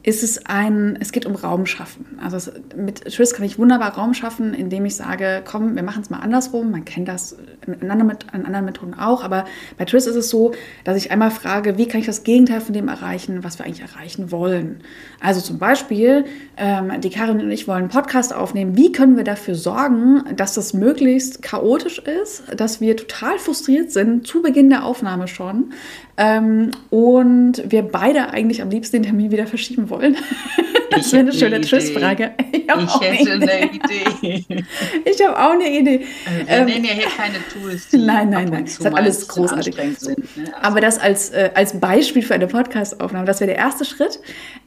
ist 0.04 0.25
es 0.25 0.47
ein, 0.47 0.97
es 1.00 1.12
geht 1.12 1.26
um 1.26 1.37
Raum 1.37 1.64
schaffen. 1.64 2.18
Also 2.21 2.37
es, 2.37 2.52
mit 2.76 3.04
Tris 3.04 3.35
kann 3.35 3.44
ich 3.44 3.59
wunderbar 3.59 3.94
Raum 3.94 4.14
schaffen, 4.14 4.52
indem 4.52 4.85
ich 4.85 4.97
sage, 4.97 5.42
komm, 5.44 5.76
wir 5.76 5.85
machen 5.85 6.02
es 6.02 6.11
mal 6.11 6.18
andersrum. 6.18 6.73
Man 6.73 6.85
kennt 6.85 7.06
das 7.06 7.37
in 7.66 7.90
anderen, 7.90 8.18
in 8.32 8.44
anderen 8.44 8.64
Methoden 8.64 8.94
auch, 8.94 9.23
aber 9.23 9.44
bei 9.78 9.85
Tris 9.85 10.06
ist 10.06 10.16
es 10.16 10.28
so, 10.28 10.52
dass 10.82 10.97
ich 10.97 11.12
einmal 11.12 11.30
frage, 11.30 11.78
wie 11.78 11.87
kann 11.87 12.00
ich 12.00 12.06
das 12.06 12.25
Gegenteil 12.25 12.61
von 12.61 12.75
dem 12.75 12.88
erreichen, 12.88 13.44
was 13.44 13.59
wir 13.59 13.66
eigentlich 13.66 13.82
erreichen 13.82 14.32
wollen. 14.32 14.80
Also 15.21 15.40
zum 15.40 15.59
Beispiel, 15.59 16.25
ähm, 16.56 17.00
die 17.00 17.11
Karin 17.11 17.40
und 17.40 17.50
ich 17.52 17.68
wollen 17.68 17.82
einen 17.82 17.88
Podcast 17.88 18.35
aufnehmen. 18.35 18.76
Wie 18.76 18.90
können 18.90 19.16
wir 19.16 19.25
dafür 19.25 19.54
sorgen, 19.54 20.25
dass 20.37 20.54
das 20.54 20.75
möglichst 20.75 21.42
chaotisch 21.42 22.00
ist, 22.00 22.44
dass 22.56 22.80
wir 22.80 22.97
total 22.97 23.38
frustriert 23.38 23.92
sind, 23.92 24.26
zu 24.26 24.42
Beginn 24.42 24.68
der 24.68 24.85
Aufnahme 24.85 25.28
schon, 25.28 25.73
ähm, 26.16 26.73
und 26.90 27.62
wir 27.71 27.82
beide 27.82 28.30
eigentlich 28.30 28.62
am 28.62 28.71
liebsten 28.71 28.97
den 28.97 29.02
Termin 29.04 29.30
wieder 29.30 29.47
verschieben 29.47 29.88
wollen? 29.88 29.91
Wollen? 29.92 30.16
Das 30.92 31.12
wäre 31.12 31.22
eine 31.22 31.32
schöne 31.32 31.61
Tschüss-Frage. 31.61 32.32
Ich, 32.75 32.94
ich 33.00 33.28
hätte 33.28 33.32
eine 33.32 33.70
Idee. 33.72 34.64
ich 35.04 35.26
habe 35.26 35.38
auch 35.38 35.52
eine 35.52 35.68
Idee. 35.68 36.06
Also 36.25 36.46
wir 36.46 36.56
ähm, 36.56 36.66
nennen 36.66 36.84
ja 36.84 36.92
hier 36.92 37.08
keine 37.08 37.37
Tools, 37.52 37.88
die 37.88 37.99
Nein, 37.99 38.30
nein, 38.30 38.49
nein. 38.49 38.64
Das 38.64 38.82
hat 38.82 38.94
alles 38.94 39.28
großartig. 39.28 39.75
Sind, 39.99 40.37
ne? 40.37 40.44
also 40.46 40.62
Aber 40.62 40.80
das 40.80 40.99
als, 40.99 41.30
äh, 41.30 41.50
als 41.54 41.78
Beispiel 41.78 42.22
für 42.22 42.34
eine 42.34 42.46
Podcast-Aufnahme, 42.46 43.26
das 43.26 43.40
wäre 43.40 43.49
der 43.49 43.58
erste 43.58 43.84
Schritt. 43.84 44.20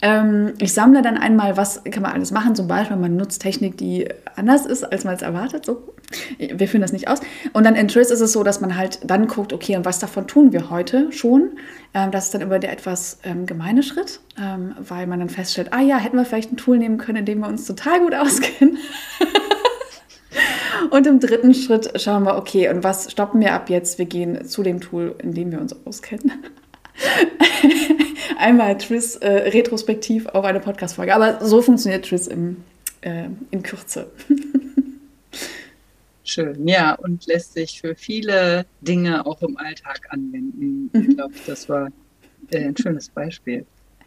Ähm, 0.04 0.54
ich 0.60 0.74
sammle 0.74 1.02
dann 1.02 1.18
einmal, 1.18 1.58
was 1.58 1.84
kann 1.86 2.04
man 2.04 2.12
alles 2.12 2.32
machen. 2.32 2.54
Zum 2.54 2.68
Beispiel, 2.68 2.98
man 2.98 3.16
nutzt 3.16 3.42
Technik, 3.42 3.78
die 3.78 4.08
anders 4.36 4.66
ist, 4.68 4.84
als 4.84 5.04
man 5.04 5.16
es 5.16 5.22
erwartet. 5.22 5.66
So. 5.66 5.96
Wir 6.38 6.68
führen 6.68 6.82
das 6.82 6.94
nicht 6.94 7.08
aus. 7.08 7.20
Und 7.54 7.66
dann 7.66 7.76
in 7.76 7.88
Tris 7.88 8.12
ist 8.12 8.22
es 8.22 8.34
so, 8.34 8.44
dass 8.44 8.62
man 8.62 8.78
halt 8.78 9.00
dann 9.04 9.28
guckt, 9.28 9.54
okay, 9.54 9.76
und 9.76 9.86
was 9.86 10.00
davon 10.00 10.28
tun 10.28 10.52
wir 10.52 10.70
heute 10.70 11.12
schon? 11.12 11.52
Ähm, 11.94 12.12
das 12.12 12.26
ist 12.26 12.34
dann 12.34 12.42
immer 12.42 12.60
der 12.60 12.72
etwas 12.72 13.20
ähm, 13.24 13.46
gemeine 13.46 13.82
Schritt, 13.82 14.20
ähm, 14.40 14.76
weil 14.80 15.08
man 15.08 15.20
dann 15.20 15.30
feststellt, 15.30 15.70
ah 15.72 15.82
ja, 15.82 15.98
hätten 15.98 16.15
wir 16.16 16.26
vielleicht 16.26 16.52
ein 16.52 16.58
Tool 16.58 16.78
nehmen 16.78 16.98
können, 16.98 17.20
in 17.20 17.26
dem 17.26 17.40
wir 17.40 17.48
uns 17.48 17.66
total 17.66 18.00
gut 18.00 18.14
auskennen. 18.14 18.78
und 20.92 21.08
im 21.08 21.20
dritten 21.20 21.54
Schritt 21.54 22.00
schauen 22.02 22.24
wir, 22.24 22.38
okay, 22.38 22.70
und 22.70 22.84
was 22.84 23.12
stoppen 23.12 23.42
wir 23.42 23.54
ab 23.54 23.70
jetzt? 23.70 23.98
Wir 23.98 24.06
gehen 24.06 24.46
zu 24.46 24.64
dem 24.64 24.82
Tool, 24.82 25.16
in 25.22 25.34
dem 25.34 25.52
wir 25.52 25.60
uns 25.60 25.76
auskennen. 25.86 26.32
Einmal 28.38 28.78
Tris 28.78 29.16
äh, 29.18 29.30
retrospektiv 29.30 30.28
auf 30.28 30.46
eine 30.46 30.60
Podcast-Folge. 30.60 31.16
Aber 31.16 31.44
so 31.46 31.62
funktioniert 31.62 32.06
Tris 32.06 32.28
im, 32.28 32.64
äh, 33.02 33.26
in 33.52 33.64
Kürze. 33.64 34.12
Schön, 36.24 36.68
ja, 36.68 36.96
und 36.96 37.28
lässt 37.28 37.54
sich 37.54 37.82
für 37.82 37.94
viele 37.96 38.66
Dinge 38.82 39.26
auch 39.28 39.44
im 39.44 39.58
Alltag 39.58 40.08
anwenden. 40.10 40.90
Mhm. 40.92 41.10
Ich 41.10 41.16
glaube, 41.16 41.36
das 41.46 41.70
war 41.70 41.90
äh, 42.50 42.66
ein 42.66 42.76
schönes 42.76 43.10
Beispiel. 43.10 43.66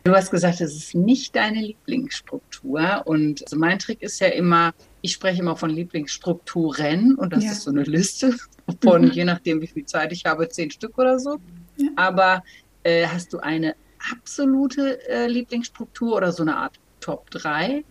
Du 0.08 0.16
hast 0.16 0.30
gesagt, 0.30 0.62
es 0.62 0.74
ist 0.74 0.94
nicht 0.94 1.36
deine 1.36 1.60
Lieblingsstruktur. 1.60 3.02
Und 3.04 3.42
also 3.42 3.58
mein 3.58 3.78
Trick 3.78 4.00
ist 4.00 4.18
ja 4.20 4.28
immer, 4.28 4.72
ich 5.02 5.12
spreche 5.12 5.42
immer 5.42 5.54
von 5.54 5.68
Lieblingsstrukturen 5.68 7.14
und 7.16 7.34
das 7.34 7.44
ja. 7.44 7.50
ist 7.52 7.64
so 7.64 7.70
eine 7.70 7.82
Liste 7.82 8.34
von, 8.82 9.02
mhm. 9.02 9.10
je 9.10 9.24
nachdem, 9.26 9.60
wie 9.60 9.66
viel 9.66 9.84
Zeit 9.84 10.10
ich 10.12 10.24
habe, 10.24 10.48
zehn 10.48 10.70
Stück 10.70 10.96
oder 10.96 11.18
so. 11.18 11.36
Ja. 11.76 11.88
Aber 11.96 12.42
äh, 12.84 13.06
hast 13.06 13.34
du 13.34 13.38
eine 13.40 13.74
absolute 14.10 15.06
äh, 15.10 15.26
Lieblingsstruktur 15.26 16.16
oder 16.16 16.32
so 16.32 16.42
eine 16.42 16.56
Art 16.56 16.80
Top 17.00 17.30
3? 17.30 17.84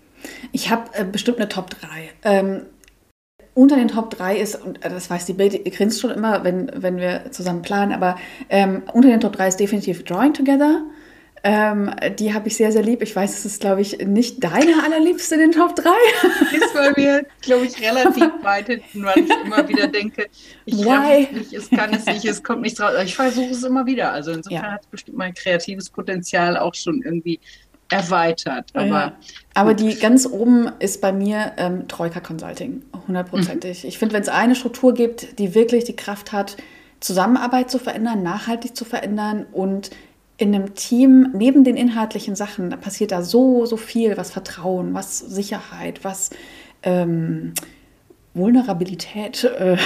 Ich 0.54 0.72
habe 0.72 0.90
äh, 0.94 1.06
bestimmt 1.06 1.38
eine 1.38 1.50
Top 1.50 1.70
3. 1.70 2.10
Ähm, 2.24 2.62
unter 3.54 3.76
den 3.76 3.90
Top 3.90 4.10
3 4.10 4.38
ist, 4.38 4.56
und 4.56 4.84
äh, 4.84 4.90
das 4.90 5.08
weiß 5.08 5.28
die 5.28 5.34
Bild, 5.34 5.54
ihr 5.54 5.72
grinst 5.72 6.02
schon 6.02 6.10
immer, 6.10 6.44
wenn, 6.44 6.72
wenn 6.74 6.98
wir 6.98 7.32
zusammen 7.32 7.62
planen, 7.62 7.92
aber 7.92 8.18
ähm, 8.50 8.82
unter 8.92 9.10
den 9.10 9.20
Top 9.20 9.34
3 9.34 9.50
ist 9.50 9.60
definitiv 9.60 10.04
Drawing 10.04 10.34
Together. 10.34 10.82
Ähm, 11.50 11.90
die 12.20 12.34
habe 12.34 12.50
ich 12.50 12.58
sehr, 12.58 12.74
sehr 12.74 12.84
lieb. 12.84 13.02
Ich 13.02 13.16
weiß, 13.16 13.34
es 13.38 13.46
ist, 13.46 13.62
glaube 13.62 13.80
ich, 13.80 14.00
nicht 14.00 14.44
deine 14.44 14.84
allerliebste 14.84 15.36
in 15.36 15.40
den 15.40 15.52
Top 15.54 15.78
3. 15.78 15.90
Ist 16.58 16.74
bei 16.74 16.92
mir, 16.98 17.26
glaube 17.40 17.66
ich, 17.66 17.82
relativ 17.82 18.30
weit 18.44 18.68
hinten, 18.68 19.06
weil 19.06 19.20
ich 19.20 19.32
immer 19.46 19.66
wieder 19.66 19.88
denke, 19.88 20.26
ich 20.66 20.84
kann 20.84 21.06
es 21.06 21.32
nicht, 21.32 21.54
es 21.54 21.70
kann 21.70 21.94
es 21.94 22.06
nicht, 22.06 22.26
es 22.26 22.44
kommt 22.44 22.64
nicht 22.64 22.82
raus. 22.82 22.92
Ich 23.06 23.16
versuche 23.16 23.52
es 23.52 23.64
immer 23.64 23.86
wieder. 23.86 24.12
Also 24.12 24.32
insofern 24.34 24.62
ja. 24.62 24.72
hat 24.74 24.82
es 24.82 24.88
bestimmt 24.88 25.18
mein 25.18 25.34
kreatives 25.34 25.90
Potenzial 25.90 26.58
auch 26.58 26.76
schon 26.76 27.02
irgendwie 27.02 27.40
erweitert. 27.88 28.72
Aber, 28.74 28.86
ja. 28.86 29.16
aber 29.54 29.74
die 29.74 29.96
ganz 29.96 30.26
oben 30.26 30.70
ist 30.80 31.00
bei 31.00 31.14
mir 31.14 31.54
ähm, 31.56 31.88
Troika 31.88 32.20
Consulting, 32.20 32.84
hundertprozentig. 33.08 33.84
Mhm. 33.84 33.88
Ich 33.88 33.98
finde, 33.98 34.16
wenn 34.16 34.22
es 34.22 34.28
eine 34.28 34.56
Struktur 34.56 34.94
gibt, 34.94 35.40
die 35.40 35.56
wirklich 35.56 35.86
die 35.86 35.96
Kraft 35.96 36.34
hat, 36.34 36.58
Zusammenarbeit 37.00 37.72
zu 37.72 37.80
verändern, 37.80 38.22
nachhaltig 38.22 38.76
zu 38.76 38.84
verändern 38.84 39.46
und 39.54 39.92
in 40.38 40.54
einem 40.54 40.76
Team, 40.76 41.32
neben 41.34 41.64
den 41.64 41.76
inhaltlichen 41.76 42.36
Sachen, 42.36 42.70
passiert 42.70 43.12
da 43.12 43.24
so, 43.24 43.66
so 43.66 43.78
viel, 43.78 44.18
was 44.18 44.32
Vertrauen, 44.32 44.94
was 44.94 45.18
Sicherheit, 45.18 46.04
was 46.04 46.30
ähm, 46.84 47.54
Vulnerabilität 48.34 49.44
äh, 49.44 49.78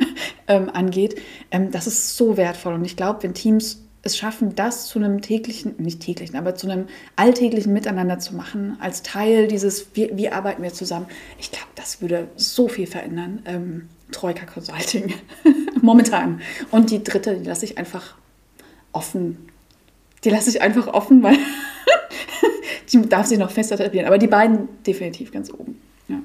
ähm, 0.48 0.68
angeht. 0.70 1.20
Ähm, 1.50 1.70
das 1.70 1.86
ist 1.86 2.16
so 2.16 2.36
wertvoll. 2.36 2.74
Und 2.74 2.84
ich 2.84 2.96
glaube, 2.96 3.22
wenn 3.22 3.34
Teams 3.34 3.84
es 4.02 4.16
schaffen, 4.16 4.54
das 4.54 4.86
zu 4.86 4.98
einem 4.98 5.20
täglichen, 5.20 5.74
nicht 5.78 6.00
täglichen, 6.00 6.36
aber 6.36 6.54
zu 6.54 6.68
einem 6.68 6.86
alltäglichen 7.16 7.72
Miteinander 7.72 8.18
zu 8.18 8.34
machen, 8.34 8.76
als 8.80 9.02
Teil 9.02 9.46
dieses, 9.46 9.94
wie, 9.94 10.10
wie 10.14 10.30
arbeiten 10.30 10.62
wir 10.62 10.72
zusammen, 10.72 11.06
ich 11.38 11.50
glaube, 11.50 11.68
das 11.74 12.00
würde 12.00 12.28
so 12.36 12.66
viel 12.68 12.86
verändern. 12.86 13.42
Ähm, 13.44 13.88
Troika 14.10 14.46
Consulting 14.46 15.14
momentan. 15.82 16.40
Und 16.70 16.90
die 16.90 17.04
dritte, 17.04 17.36
die 17.36 17.44
lasse 17.44 17.64
ich 17.64 17.78
einfach 17.78 18.16
offen. 18.92 19.49
Die 20.24 20.30
lasse 20.30 20.50
ich 20.50 20.60
einfach 20.60 20.86
offen, 20.86 21.22
weil 21.22 21.36
die 22.92 23.08
darf 23.08 23.26
sich 23.26 23.38
noch 23.38 23.50
fester 23.50 23.74
etablieren. 23.76 24.06
Aber 24.06 24.18
die 24.18 24.26
beiden 24.26 24.68
definitiv 24.82 25.32
ganz 25.32 25.50
oben. 25.52 25.80
Ja. 26.08 26.20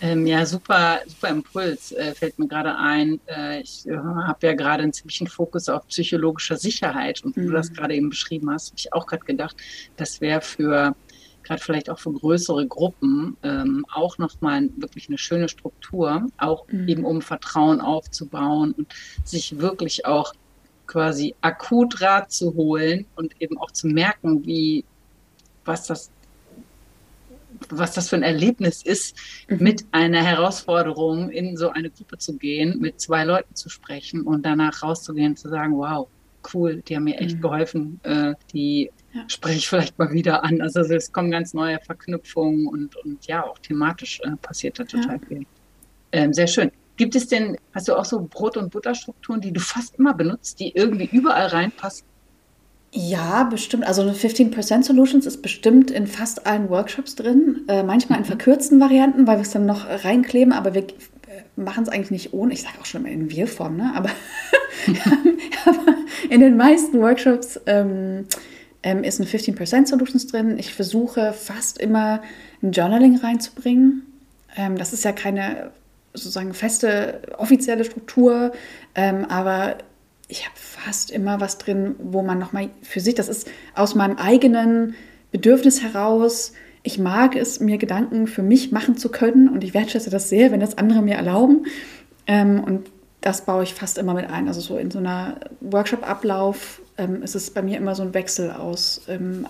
Ähm, 0.00 0.26
ja, 0.26 0.44
super, 0.44 1.00
super 1.06 1.28
Impuls 1.28 1.92
äh, 1.92 2.14
fällt 2.14 2.38
mir 2.38 2.46
gerade 2.46 2.76
ein. 2.76 3.20
Äh, 3.26 3.62
ich 3.62 3.86
äh, 3.88 3.96
habe 3.96 4.46
ja 4.46 4.52
gerade 4.54 4.82
einen 4.82 4.92
ziemlichen 4.92 5.26
Fokus 5.26 5.68
auf 5.68 5.86
psychologische 5.88 6.56
Sicherheit 6.56 7.24
und 7.24 7.36
mhm. 7.36 7.46
du 7.46 7.52
das 7.52 7.72
gerade 7.72 7.94
eben 7.94 8.10
beschrieben 8.10 8.50
hast, 8.50 8.68
habe 8.68 8.78
ich 8.78 8.92
auch 8.92 9.06
gerade 9.06 9.24
gedacht, 9.24 9.56
das 9.96 10.20
wäre 10.20 10.40
für 10.42 10.94
gerade 11.46 11.62
vielleicht 11.62 11.88
auch 11.88 11.98
für 11.98 12.12
größere 12.12 12.66
Gruppen 12.66 13.36
ähm, 13.42 13.86
auch 13.92 14.18
nochmal 14.18 14.68
wirklich 14.76 15.08
eine 15.08 15.16
schöne 15.16 15.48
Struktur, 15.48 16.26
auch 16.38 16.66
mhm. 16.68 16.88
eben 16.88 17.04
um 17.04 17.22
Vertrauen 17.22 17.80
aufzubauen 17.80 18.72
und 18.72 18.92
sich 19.24 19.58
wirklich 19.58 20.04
auch 20.06 20.34
quasi 20.86 21.34
akut 21.40 22.00
Rat 22.00 22.30
zu 22.30 22.54
holen 22.54 23.06
und 23.16 23.40
eben 23.40 23.58
auch 23.58 23.70
zu 23.70 23.86
merken, 23.86 24.44
wie 24.44 24.84
was 25.64 25.86
das 25.86 26.10
was 27.70 27.92
das 27.94 28.08
für 28.08 28.16
ein 28.16 28.22
Erlebnis 28.22 28.82
ist, 28.82 29.16
mhm. 29.48 29.58
mit 29.60 29.86
einer 29.92 30.22
Herausforderung 30.22 31.30
in 31.30 31.56
so 31.56 31.70
eine 31.70 31.90
Gruppe 31.90 32.18
zu 32.18 32.36
gehen, 32.36 32.78
mit 32.80 33.00
zwei 33.00 33.24
Leuten 33.24 33.54
zu 33.54 33.68
sprechen 33.68 34.22
und 34.22 34.44
danach 34.44 34.82
rauszugehen 34.82 35.30
und 35.32 35.38
zu 35.38 35.48
sagen, 35.48 35.76
wow, 35.76 36.08
cool, 36.54 36.82
die 36.82 36.96
haben 36.96 37.04
mir 37.04 37.18
echt 37.18 37.36
mhm. 37.36 37.42
geholfen, 37.42 38.00
äh, 38.02 38.34
die 38.52 38.90
ja. 39.12 39.24
spreche 39.28 39.58
ich 39.58 39.68
vielleicht 39.68 39.98
mal 39.98 40.12
wieder 40.12 40.44
an. 40.44 40.60
Also 40.60 40.80
es 40.80 41.12
kommen 41.12 41.30
ganz 41.30 41.54
neue 41.54 41.78
Verknüpfungen 41.80 42.66
und, 42.68 42.96
und 42.96 43.26
ja, 43.26 43.44
auch 43.44 43.58
thematisch 43.58 44.20
äh, 44.22 44.36
passiert 44.36 44.78
da 44.78 44.84
total 44.84 45.18
ja. 45.20 45.26
viel. 45.26 45.46
Ähm, 46.12 46.32
sehr 46.32 46.46
schön. 46.46 46.70
Gibt 46.96 47.14
es 47.14 47.28
denn, 47.28 47.56
hast 47.74 47.88
du 47.88 47.94
auch 47.94 48.04
so 48.04 48.26
Brot- 48.28 48.56
und 48.56 48.70
Butterstrukturen, 48.70 49.40
die 49.40 49.52
du 49.52 49.60
fast 49.60 49.96
immer 49.96 50.14
benutzt, 50.14 50.60
die 50.60 50.72
irgendwie 50.74 51.08
überall 51.10 51.48
reinpassen? 51.48 52.06
Ja, 52.92 53.44
bestimmt. 53.44 53.86
Also 53.86 54.02
15% 54.02 54.82
Solutions 54.82 55.26
ist 55.26 55.42
bestimmt 55.42 55.90
in 55.90 56.06
fast 56.06 56.46
allen 56.46 56.70
Workshops 56.70 57.14
drin. 57.14 57.64
Äh, 57.68 57.82
manchmal 57.82 58.18
in 58.18 58.24
mhm. 58.24 58.28
verkürzten 58.28 58.80
Varianten, 58.80 59.26
weil 59.26 59.36
wir 59.36 59.42
es 59.42 59.50
dann 59.50 59.66
noch 59.66 59.86
reinkleben, 59.86 60.54
aber 60.54 60.72
wir 60.72 60.84
äh, 60.84 61.42
machen 61.56 61.82
es 61.82 61.90
eigentlich 61.90 62.10
nicht 62.10 62.32
ohne. 62.32 62.54
Ich 62.54 62.62
sage 62.62 62.76
auch 62.80 62.86
schon 62.86 63.02
immer 63.02 63.10
in 63.10 63.30
Wir-Form, 63.30 63.76
ne? 63.76 63.92
aber, 63.94 64.08
aber, 65.66 65.78
in 66.30 66.40
den 66.40 66.56
meisten 66.56 67.00
Workshops 67.00 67.60
ähm, 67.66 68.24
ähm, 68.82 69.04
ist 69.04 69.20
ein 69.20 69.26
15% 69.26 69.88
Solutions 69.88 70.26
drin. 70.28 70.58
Ich 70.58 70.72
versuche 70.72 71.34
fast 71.34 71.76
immer 71.76 72.22
ein 72.62 72.72
Journaling 72.72 73.16
reinzubringen. 73.16 74.06
Ähm, 74.56 74.78
das 74.78 74.94
ist 74.94 75.04
ja 75.04 75.12
keine 75.12 75.70
sozusagen 76.16 76.54
feste 76.54 77.22
offizielle 77.38 77.84
Struktur, 77.84 78.52
ähm, 78.94 79.24
aber 79.26 79.78
ich 80.28 80.44
habe 80.44 80.56
fast 80.56 81.10
immer 81.10 81.40
was 81.40 81.58
drin, 81.58 81.94
wo 81.98 82.22
man 82.22 82.38
nochmal 82.38 82.70
für 82.82 83.00
sich, 83.00 83.14
das 83.14 83.28
ist 83.28 83.48
aus 83.74 83.94
meinem 83.94 84.16
eigenen 84.16 84.94
Bedürfnis 85.30 85.82
heraus, 85.82 86.52
ich 86.82 86.98
mag 86.98 87.34
es, 87.34 87.60
mir 87.60 87.78
Gedanken 87.78 88.26
für 88.26 88.42
mich 88.42 88.70
machen 88.70 88.96
zu 88.96 89.08
können 89.08 89.48
und 89.48 89.64
ich 89.64 89.74
wertschätze 89.74 90.10
das 90.10 90.28
sehr, 90.28 90.52
wenn 90.52 90.60
das 90.60 90.78
andere 90.78 91.02
mir 91.02 91.16
erlauben. 91.16 91.66
Ähm, 92.28 92.62
und 92.62 92.88
das 93.20 93.44
baue 93.44 93.64
ich 93.64 93.74
fast 93.74 93.98
immer 93.98 94.14
mit 94.14 94.30
ein. 94.30 94.46
Also 94.46 94.60
so 94.60 94.78
in 94.78 94.92
so 94.92 95.00
einer 95.00 95.40
Workshop-Ablauf 95.60 96.80
ähm, 96.96 97.22
ist 97.22 97.34
es 97.34 97.50
bei 97.50 97.60
mir 97.60 97.76
immer 97.76 97.96
so 97.96 98.04
ein 98.04 98.14
Wechsel 98.14 98.52
aus 98.52 99.02
ähm, 99.08 99.46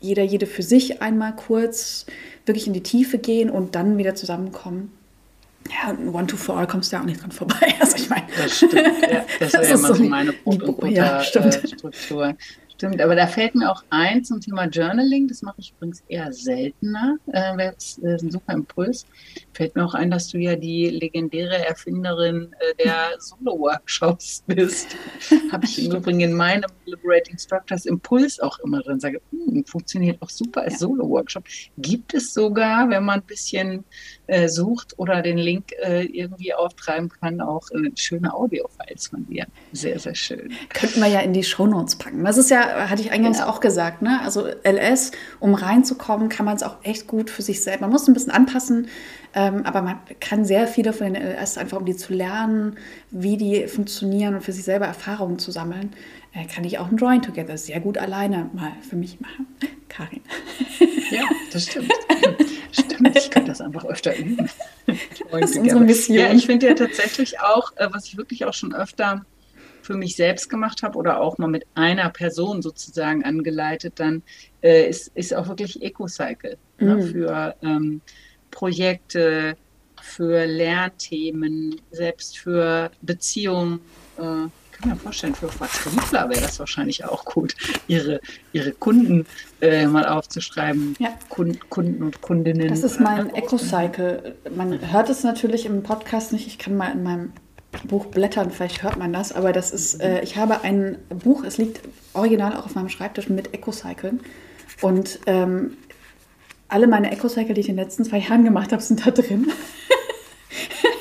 jeder, 0.00 0.22
jede 0.22 0.46
für 0.46 0.62
sich 0.62 1.02
einmal 1.02 1.34
kurz 1.34 2.06
wirklich 2.46 2.66
in 2.66 2.72
die 2.72 2.82
Tiefe 2.82 3.18
gehen 3.18 3.50
und 3.50 3.74
dann 3.74 3.98
wieder 3.98 4.14
zusammenkommen. 4.14 4.92
Ja, 5.68 5.90
und 5.90 6.08
One 6.14 6.26
to 6.26 6.36
For 6.36 6.66
kommst 6.66 6.90
du 6.90 6.96
ja 6.96 7.02
auch 7.02 7.06
nicht 7.06 7.22
dran 7.22 7.32
vorbei. 7.32 7.74
Also 7.80 7.96
ich 7.96 8.08
meine, 8.08 8.26
das 8.36 8.56
stimmt. 8.56 8.74
Ja, 8.74 9.24
das, 9.40 9.52
das 9.52 9.62
ist 9.62 9.70
ja 9.70 9.76
immer 9.76 9.94
so 9.94 10.04
meine 10.04 10.32
Brot- 10.32 10.62
und 10.62 10.80
Butter-Struktur. 10.80 12.26
Ja, 12.26 12.34
Stimmt, 12.80 13.02
aber 13.02 13.14
da 13.14 13.26
fällt 13.26 13.54
mir 13.56 13.70
auch 13.70 13.84
ein 13.90 14.24
zum 14.24 14.40
Thema 14.40 14.64
Journaling, 14.64 15.28
das 15.28 15.42
mache 15.42 15.56
ich 15.58 15.74
übrigens 15.76 16.02
eher 16.08 16.32
seltener, 16.32 17.18
äh, 17.26 17.54
das 17.58 17.98
ist 17.98 18.22
ein 18.22 18.30
super 18.30 18.54
Impuls. 18.54 19.04
Fällt 19.52 19.76
mir 19.76 19.84
auch 19.84 19.92
ein, 19.92 20.10
dass 20.10 20.28
du 20.28 20.38
ja 20.38 20.56
die 20.56 20.88
legendäre 20.88 21.58
Erfinderin 21.66 22.54
äh, 22.58 22.82
der 22.82 23.10
Solo-Workshops 23.18 24.44
bist. 24.46 24.96
Habe 25.52 25.66
ich 25.66 25.84
im 25.84 25.94
Übrigen 25.94 26.20
in 26.20 26.32
meinem 26.32 26.70
Liberating 26.86 27.36
Structures 27.36 27.84
Impuls 27.84 28.40
auch 28.40 28.58
immer 28.60 28.80
drin. 28.80 28.98
Sage, 28.98 29.20
hm, 29.30 29.62
funktioniert 29.66 30.16
auch 30.22 30.30
super 30.30 30.62
als 30.62 30.72
ja. 30.72 30.78
Solo-Workshop. 30.78 31.44
Gibt 31.76 32.14
es 32.14 32.32
sogar, 32.32 32.88
wenn 32.88 33.04
man 33.04 33.20
ein 33.20 33.26
bisschen 33.26 33.84
äh, 34.26 34.48
sucht 34.48 34.98
oder 34.98 35.20
den 35.20 35.36
Link 35.36 35.72
äh, 35.82 36.04
irgendwie 36.04 36.54
auftreiben 36.54 37.10
kann, 37.10 37.42
auch 37.42 37.68
äh, 37.72 37.90
schöne 37.94 38.32
Audio-Files 38.32 39.08
von 39.08 39.26
dir. 39.26 39.46
Sehr, 39.72 39.98
sehr 39.98 40.14
schön. 40.14 40.50
Könnten 40.72 41.00
wir 41.00 41.08
ja 41.08 41.20
in 41.20 41.34
die 41.34 41.44
Shownotes 41.44 41.96
packen. 41.96 42.24
Das 42.24 42.38
ist 42.38 42.50
ja 42.50 42.69
hatte 42.70 43.02
ich 43.02 43.12
eingangs 43.12 43.38
genau. 43.38 43.50
auch 43.50 43.60
gesagt. 43.60 44.02
Ne? 44.02 44.20
Also 44.22 44.46
LS, 44.64 45.12
um 45.38 45.54
reinzukommen, 45.54 46.28
kann 46.28 46.46
man 46.46 46.56
es 46.56 46.62
auch 46.62 46.76
echt 46.82 47.06
gut 47.06 47.30
für 47.30 47.42
sich 47.42 47.62
selbst. 47.62 47.80
Man 47.80 47.90
muss 47.90 48.08
ein 48.08 48.14
bisschen 48.14 48.32
anpassen, 48.32 48.88
ähm, 49.34 49.64
aber 49.64 49.82
man 49.82 49.98
kann 50.20 50.44
sehr 50.44 50.66
viele 50.66 50.92
von 50.92 51.12
den 51.12 51.22
LS 51.22 51.58
einfach, 51.58 51.78
um 51.78 51.84
die 51.84 51.96
zu 51.96 52.12
lernen, 52.12 52.76
wie 53.10 53.36
die 53.36 53.68
funktionieren 53.68 54.34
und 54.34 54.42
für 54.42 54.52
sich 54.52 54.64
selber 54.64 54.86
Erfahrungen 54.86 55.38
zu 55.38 55.50
sammeln, 55.50 55.92
äh, 56.32 56.46
kann 56.46 56.64
ich 56.64 56.78
auch 56.78 56.90
ein 56.90 56.96
Drawing 56.96 57.22
Together 57.22 57.56
sehr 57.56 57.80
gut 57.80 57.98
alleine 57.98 58.50
mal 58.52 58.72
für 58.88 58.96
mich 58.96 59.20
machen. 59.20 59.46
Karin. 59.88 60.20
Ja, 61.10 61.22
das 61.52 61.64
stimmt. 61.70 61.92
stimmt, 62.72 63.16
ich 63.16 63.30
könnte 63.30 63.50
das 63.50 63.60
einfach 63.60 63.84
öfter 63.84 64.16
üben. 64.16 64.48
Das 64.86 65.50
ist 65.50 65.58
unsere 65.58 65.80
Mission. 65.80 66.16
Ja, 66.16 66.32
ich 66.32 66.46
finde 66.46 66.68
ja 66.68 66.74
tatsächlich 66.74 67.40
auch, 67.40 67.72
äh, 67.76 67.88
was 67.90 68.06
ich 68.06 68.16
wirklich 68.16 68.44
auch 68.44 68.54
schon 68.54 68.74
öfter 68.74 69.24
für 69.82 69.94
mich 69.94 70.16
selbst 70.16 70.48
gemacht 70.50 70.82
habe 70.82 70.98
oder 70.98 71.20
auch 71.20 71.38
mal 71.38 71.48
mit 71.48 71.66
einer 71.74 72.10
Person 72.10 72.62
sozusagen 72.62 73.24
angeleitet, 73.24 73.94
dann 73.96 74.22
äh, 74.62 74.88
ist, 74.88 75.10
ist 75.14 75.34
auch 75.34 75.48
wirklich 75.48 75.82
EcoCycle 75.82 76.58
ne, 76.78 76.94
mhm. 76.94 77.00
ne, 77.00 77.06
für 77.06 77.54
ähm, 77.62 78.00
Projekte, 78.50 79.56
für 80.02 80.46
Lernthemen, 80.46 81.80
selbst 81.90 82.38
für 82.38 82.90
Beziehungen. 83.02 83.80
Äh, 84.18 84.46
ich 84.72 84.78
kann 84.78 84.90
mir 84.90 84.96
vorstellen, 84.96 85.34
für 85.34 85.48
Vertriebler 85.48 86.30
wäre 86.30 86.40
das 86.40 86.58
wahrscheinlich 86.58 87.04
auch 87.04 87.24
gut, 87.26 87.54
ihre, 87.86 88.18
ihre 88.52 88.72
Kunden 88.72 89.26
äh, 89.60 89.86
mal 89.86 90.06
aufzuschreiben. 90.06 90.96
Ja. 90.98 91.10
Kunden, 91.28 91.60
Kunden 91.68 92.02
und 92.02 92.22
Kundinnen. 92.22 92.68
Das 92.68 92.82
ist 92.82 92.98
mein 92.98 93.34
EcoCycle. 93.34 94.36
Man 94.56 94.90
hört 94.90 95.10
es 95.10 95.22
natürlich 95.22 95.66
im 95.66 95.82
Podcast 95.82 96.32
nicht. 96.32 96.46
Ich 96.46 96.58
kann 96.58 96.76
mal 96.76 96.92
in 96.92 97.02
meinem 97.02 97.32
Buch 97.84 98.06
blättern, 98.06 98.50
vielleicht 98.50 98.82
hört 98.82 98.96
man 98.96 99.12
das, 99.12 99.32
aber 99.32 99.52
das 99.52 99.70
ist, 99.70 100.00
äh, 100.00 100.20
ich 100.22 100.36
habe 100.36 100.62
ein 100.62 100.98
Buch, 101.08 101.44
es 101.44 101.58
liegt 101.58 101.80
original 102.14 102.56
auch 102.56 102.66
auf 102.66 102.74
meinem 102.74 102.88
Schreibtisch 102.88 103.28
mit 103.28 103.54
EcoCycle. 103.54 104.18
Und 104.80 105.20
ähm, 105.26 105.76
alle 106.68 106.86
meine 106.86 107.10
EcoCycle, 107.12 107.54
die 107.54 107.60
ich 107.60 107.68
in 107.68 107.76
den 107.76 107.84
letzten 107.84 108.04
zwei 108.04 108.18
Jahren 108.18 108.44
gemacht 108.44 108.72
habe, 108.72 108.82
sind 108.82 109.06
da 109.06 109.10
drin. 109.10 109.50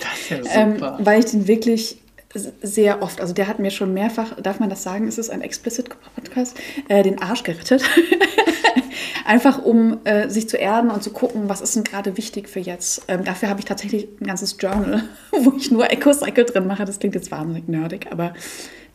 Das 0.01 0.19
ist 0.19 0.29
ja 0.29 0.71
super. 0.73 0.97
ähm, 0.99 1.05
weil 1.05 1.19
ich 1.19 1.25
den 1.25 1.47
wirklich 1.47 2.01
sehr 2.33 3.01
oft, 3.01 3.21
also 3.21 3.33
der 3.33 3.47
hat 3.47 3.59
mir 3.59 3.71
schon 3.71 3.93
mehrfach, 3.93 4.39
darf 4.41 4.59
man 4.59 4.69
das 4.69 4.83
sagen, 4.83 5.07
ist 5.07 5.17
es 5.17 5.29
ein 5.29 5.41
explicit 5.41 5.89
Podcast, 6.15 6.59
äh, 6.87 7.01
den 7.01 7.21
Arsch 7.21 7.43
gerettet. 7.43 7.83
Einfach 9.25 9.63
um 9.63 9.99
äh, 10.05 10.29
sich 10.29 10.47
zu 10.49 10.57
erden 10.57 10.91
und 10.91 11.03
zu 11.03 11.11
gucken, 11.11 11.49
was 11.49 11.61
ist 11.61 11.75
denn 11.75 11.83
gerade 11.83 12.17
wichtig 12.17 12.49
für 12.49 12.59
jetzt. 12.59 13.03
Ähm, 13.07 13.23
dafür 13.23 13.49
habe 13.49 13.59
ich 13.59 13.65
tatsächlich 13.65 14.07
ein 14.19 14.27
ganzes 14.27 14.57
Journal, 14.59 15.03
wo 15.31 15.53
ich 15.57 15.71
nur 15.71 15.91
EcoCycle 15.91 16.45
drin 16.45 16.67
mache. 16.67 16.85
Das 16.85 16.99
klingt 16.99 17.15
jetzt 17.15 17.31
wahnsinnig 17.31 17.67
nerdig, 17.67 18.07
aber 18.11 18.33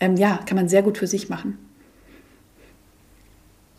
ähm, 0.00 0.16
ja, 0.16 0.38
kann 0.46 0.56
man 0.56 0.68
sehr 0.68 0.82
gut 0.82 0.98
für 0.98 1.06
sich 1.06 1.28
machen. 1.28 1.58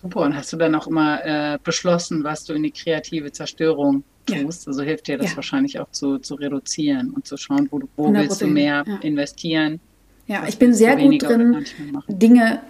Super, 0.01 0.21
und 0.21 0.35
hast 0.35 0.51
du 0.53 0.57
dann 0.57 0.75
auch 0.75 0.87
immer 0.87 1.25
äh, 1.25 1.57
beschlossen, 1.63 2.23
was 2.23 2.43
du 2.43 2.53
in 2.53 2.63
die 2.63 2.71
kreative 2.71 3.31
Zerstörung 3.31 4.03
tust? 4.25 4.65
Ja. 4.65 4.69
Also 4.69 4.83
hilft 4.83 5.07
dir 5.07 5.17
das 5.17 5.31
ja. 5.31 5.35
wahrscheinlich 5.35 5.79
auch 5.79 5.89
zu, 5.91 6.19
zu 6.19 6.35
reduzieren 6.35 7.11
und 7.11 7.27
zu 7.27 7.37
schauen, 7.37 7.67
wo, 7.71 7.81
wo 7.95 8.13
willst 8.13 8.41
du 8.41 8.47
mehr 8.47 8.83
ja. 8.85 8.97
investieren. 9.01 9.79
Ja, 10.27 10.45
ich 10.47 10.57
bin 10.57 10.73
sehr 10.73 10.95
gut 10.95 11.21
drin, 11.21 11.65
Dinge 12.07 12.61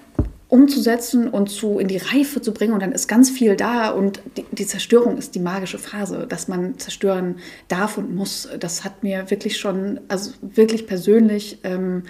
umzusetzen 0.48 1.28
und 1.28 1.50
zu, 1.50 1.80
in 1.80 1.88
die 1.88 1.98
Reife 1.98 2.42
zu 2.42 2.54
bringen 2.54 2.74
und 2.74 2.82
dann 2.82 2.92
ist 2.92 3.08
ganz 3.08 3.30
viel 3.30 3.56
da 3.56 3.90
und 3.90 4.22
die, 4.38 4.46
die, 4.52 4.66
Zerstörung 4.66 5.18
ist 5.18 5.34
die 5.34 5.40
magische 5.40 5.80
Phase, 5.80 6.28
dass 6.30 6.48
man 6.48 6.78
zerstören 6.78 7.38
darf 7.68 7.98
und 7.98 8.16
muss. 8.16 8.48
Das 8.60 8.84
hat 8.84 9.04
mir 9.04 9.30
wirklich 9.32 9.58
schon, 9.58 10.00
also 10.08 10.32
wirklich 10.42 10.86
persönlich 10.86 11.60
ähm, 11.64 12.04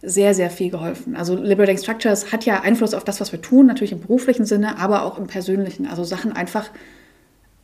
sehr, 0.00 0.34
sehr 0.34 0.50
viel 0.50 0.70
geholfen. 0.70 1.16
Also 1.16 1.34
Liberating 1.34 1.78
Structures 1.78 2.30
hat 2.30 2.44
ja 2.44 2.60
Einfluss 2.60 2.94
auf 2.94 3.02
das, 3.02 3.20
was 3.20 3.32
wir 3.32 3.42
tun, 3.42 3.66
natürlich 3.66 3.92
im 3.92 4.00
beruflichen 4.00 4.44
Sinne, 4.46 4.78
aber 4.78 5.02
auch 5.02 5.18
im 5.18 5.26
persönlichen. 5.26 5.86
Also 5.86 6.04
Sachen 6.04 6.32
einfach 6.32 6.70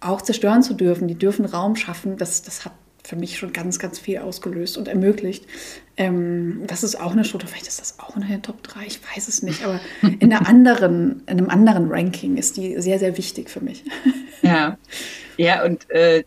auch 0.02 0.23
zerstören 0.23 0.62
zu 0.62 0.75
dürfen, 0.75 1.09
die 1.09 1.14
dürfen 1.14 1.44
Raum 1.44 1.76
schaffen, 1.76 2.16
das, 2.16 2.42
das 2.42 2.64
hat 2.64 2.73
für 3.04 3.16
mich 3.16 3.37
schon 3.37 3.52
ganz, 3.52 3.78
ganz 3.78 3.99
viel 3.99 4.18
ausgelöst 4.18 4.78
und 4.78 4.87
ermöglicht. 4.87 5.47
Ähm, 5.97 6.62
das 6.67 6.84
ist 6.84 7.00
auch 7.00 7.12
eine 7.12 7.25
Struktur, 7.25 7.49
vielleicht 7.49 7.67
ist 7.67 7.80
das 7.80 7.99
auch 7.99 8.17
in 8.17 8.26
der 8.26 8.43
Top 8.43 8.62
3, 8.62 8.86
ich 8.86 9.00
weiß 9.02 9.28
es 9.28 9.43
nicht, 9.43 9.65
aber 9.65 9.80
in, 10.02 10.32
einer 10.32 10.49
anderen, 10.49 11.23
in 11.26 11.38
einem 11.38 11.50
anderen 11.50 11.91
Ranking 11.91 12.36
ist 12.36 12.56
die 12.56 12.80
sehr, 12.80 12.99
sehr 12.99 13.17
wichtig 13.17 13.50
für 13.50 13.60
mich. 13.60 13.84
Ja, 14.43 14.76
ja 15.36 15.65
und 15.65 15.88
äh, 15.91 16.25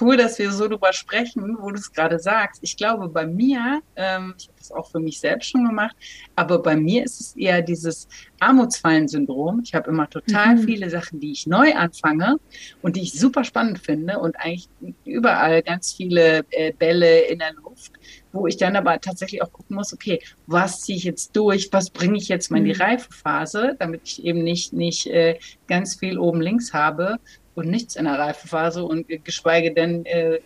cool, 0.00 0.16
dass 0.16 0.38
wir 0.38 0.50
so 0.52 0.68
drüber 0.68 0.92
sprechen, 0.92 1.56
wo 1.60 1.70
du 1.70 1.76
es 1.76 1.92
gerade 1.92 2.18
sagst. 2.18 2.62
Ich 2.62 2.76
glaube, 2.76 3.08
bei 3.08 3.26
mir, 3.26 3.80
ähm, 3.96 4.34
ich 4.38 4.48
habe 4.48 4.58
das 4.58 4.72
auch 4.72 4.90
für 4.90 5.00
mich 5.00 5.20
selbst 5.20 5.50
schon 5.50 5.64
gemacht, 5.64 5.96
aber 6.36 6.62
bei 6.62 6.76
mir 6.76 7.04
ist 7.04 7.20
es 7.20 7.36
eher 7.36 7.62
dieses 7.62 8.08
Armutsfallen-Syndrom. 8.40 9.62
Ich 9.64 9.74
habe 9.74 9.90
immer 9.90 10.08
total 10.08 10.56
mhm. 10.56 10.62
viele 10.62 10.90
Sachen, 10.90 11.20
die 11.20 11.32
ich 11.32 11.46
neu 11.46 11.74
anfange 11.74 12.38
und 12.82 12.96
die 12.96 13.02
ich 13.02 13.12
super 13.12 13.44
spannend 13.44 13.78
finde 13.78 14.18
und 14.18 14.36
eigentlich 14.36 14.68
überall 15.04 15.62
ganz 15.62 15.92
viele 15.92 16.44
äh, 16.50 16.72
Bälle 16.72 17.20
in 17.22 17.38
der 17.38 17.52
Luft, 17.54 17.92
wo 18.32 18.46
ich 18.46 18.56
dann 18.56 18.76
aber 18.76 19.00
tatsächlich 19.00 19.42
auch 19.42 19.52
gucken 19.52 19.76
muss, 19.76 19.92
okay, 19.92 20.20
was 20.46 20.82
ziehe 20.82 20.98
ich 20.98 21.04
jetzt 21.04 21.34
durch, 21.36 21.68
was 21.72 21.90
bringe 21.90 22.16
ich 22.16 22.28
jetzt 22.28 22.50
mal 22.50 22.58
in 22.58 22.64
die 22.64 22.74
mhm. 22.74 22.82
Reifephase, 22.82 23.76
damit 23.78 24.02
ich 24.04 24.24
eben 24.24 24.42
nicht, 24.42 24.72
nicht 24.72 25.06
äh, 25.06 25.38
ganz 25.66 25.96
viel 25.96 26.18
oben 26.18 26.40
links 26.40 26.72
habe 26.72 27.18
und 27.58 27.68
nichts 27.68 27.96
in 27.96 28.04
der 28.04 28.18
Reifephase 28.18 28.84
und 28.84 29.06
geschweige 29.24 29.74
denn 29.74 30.06
äh, 30.06 30.38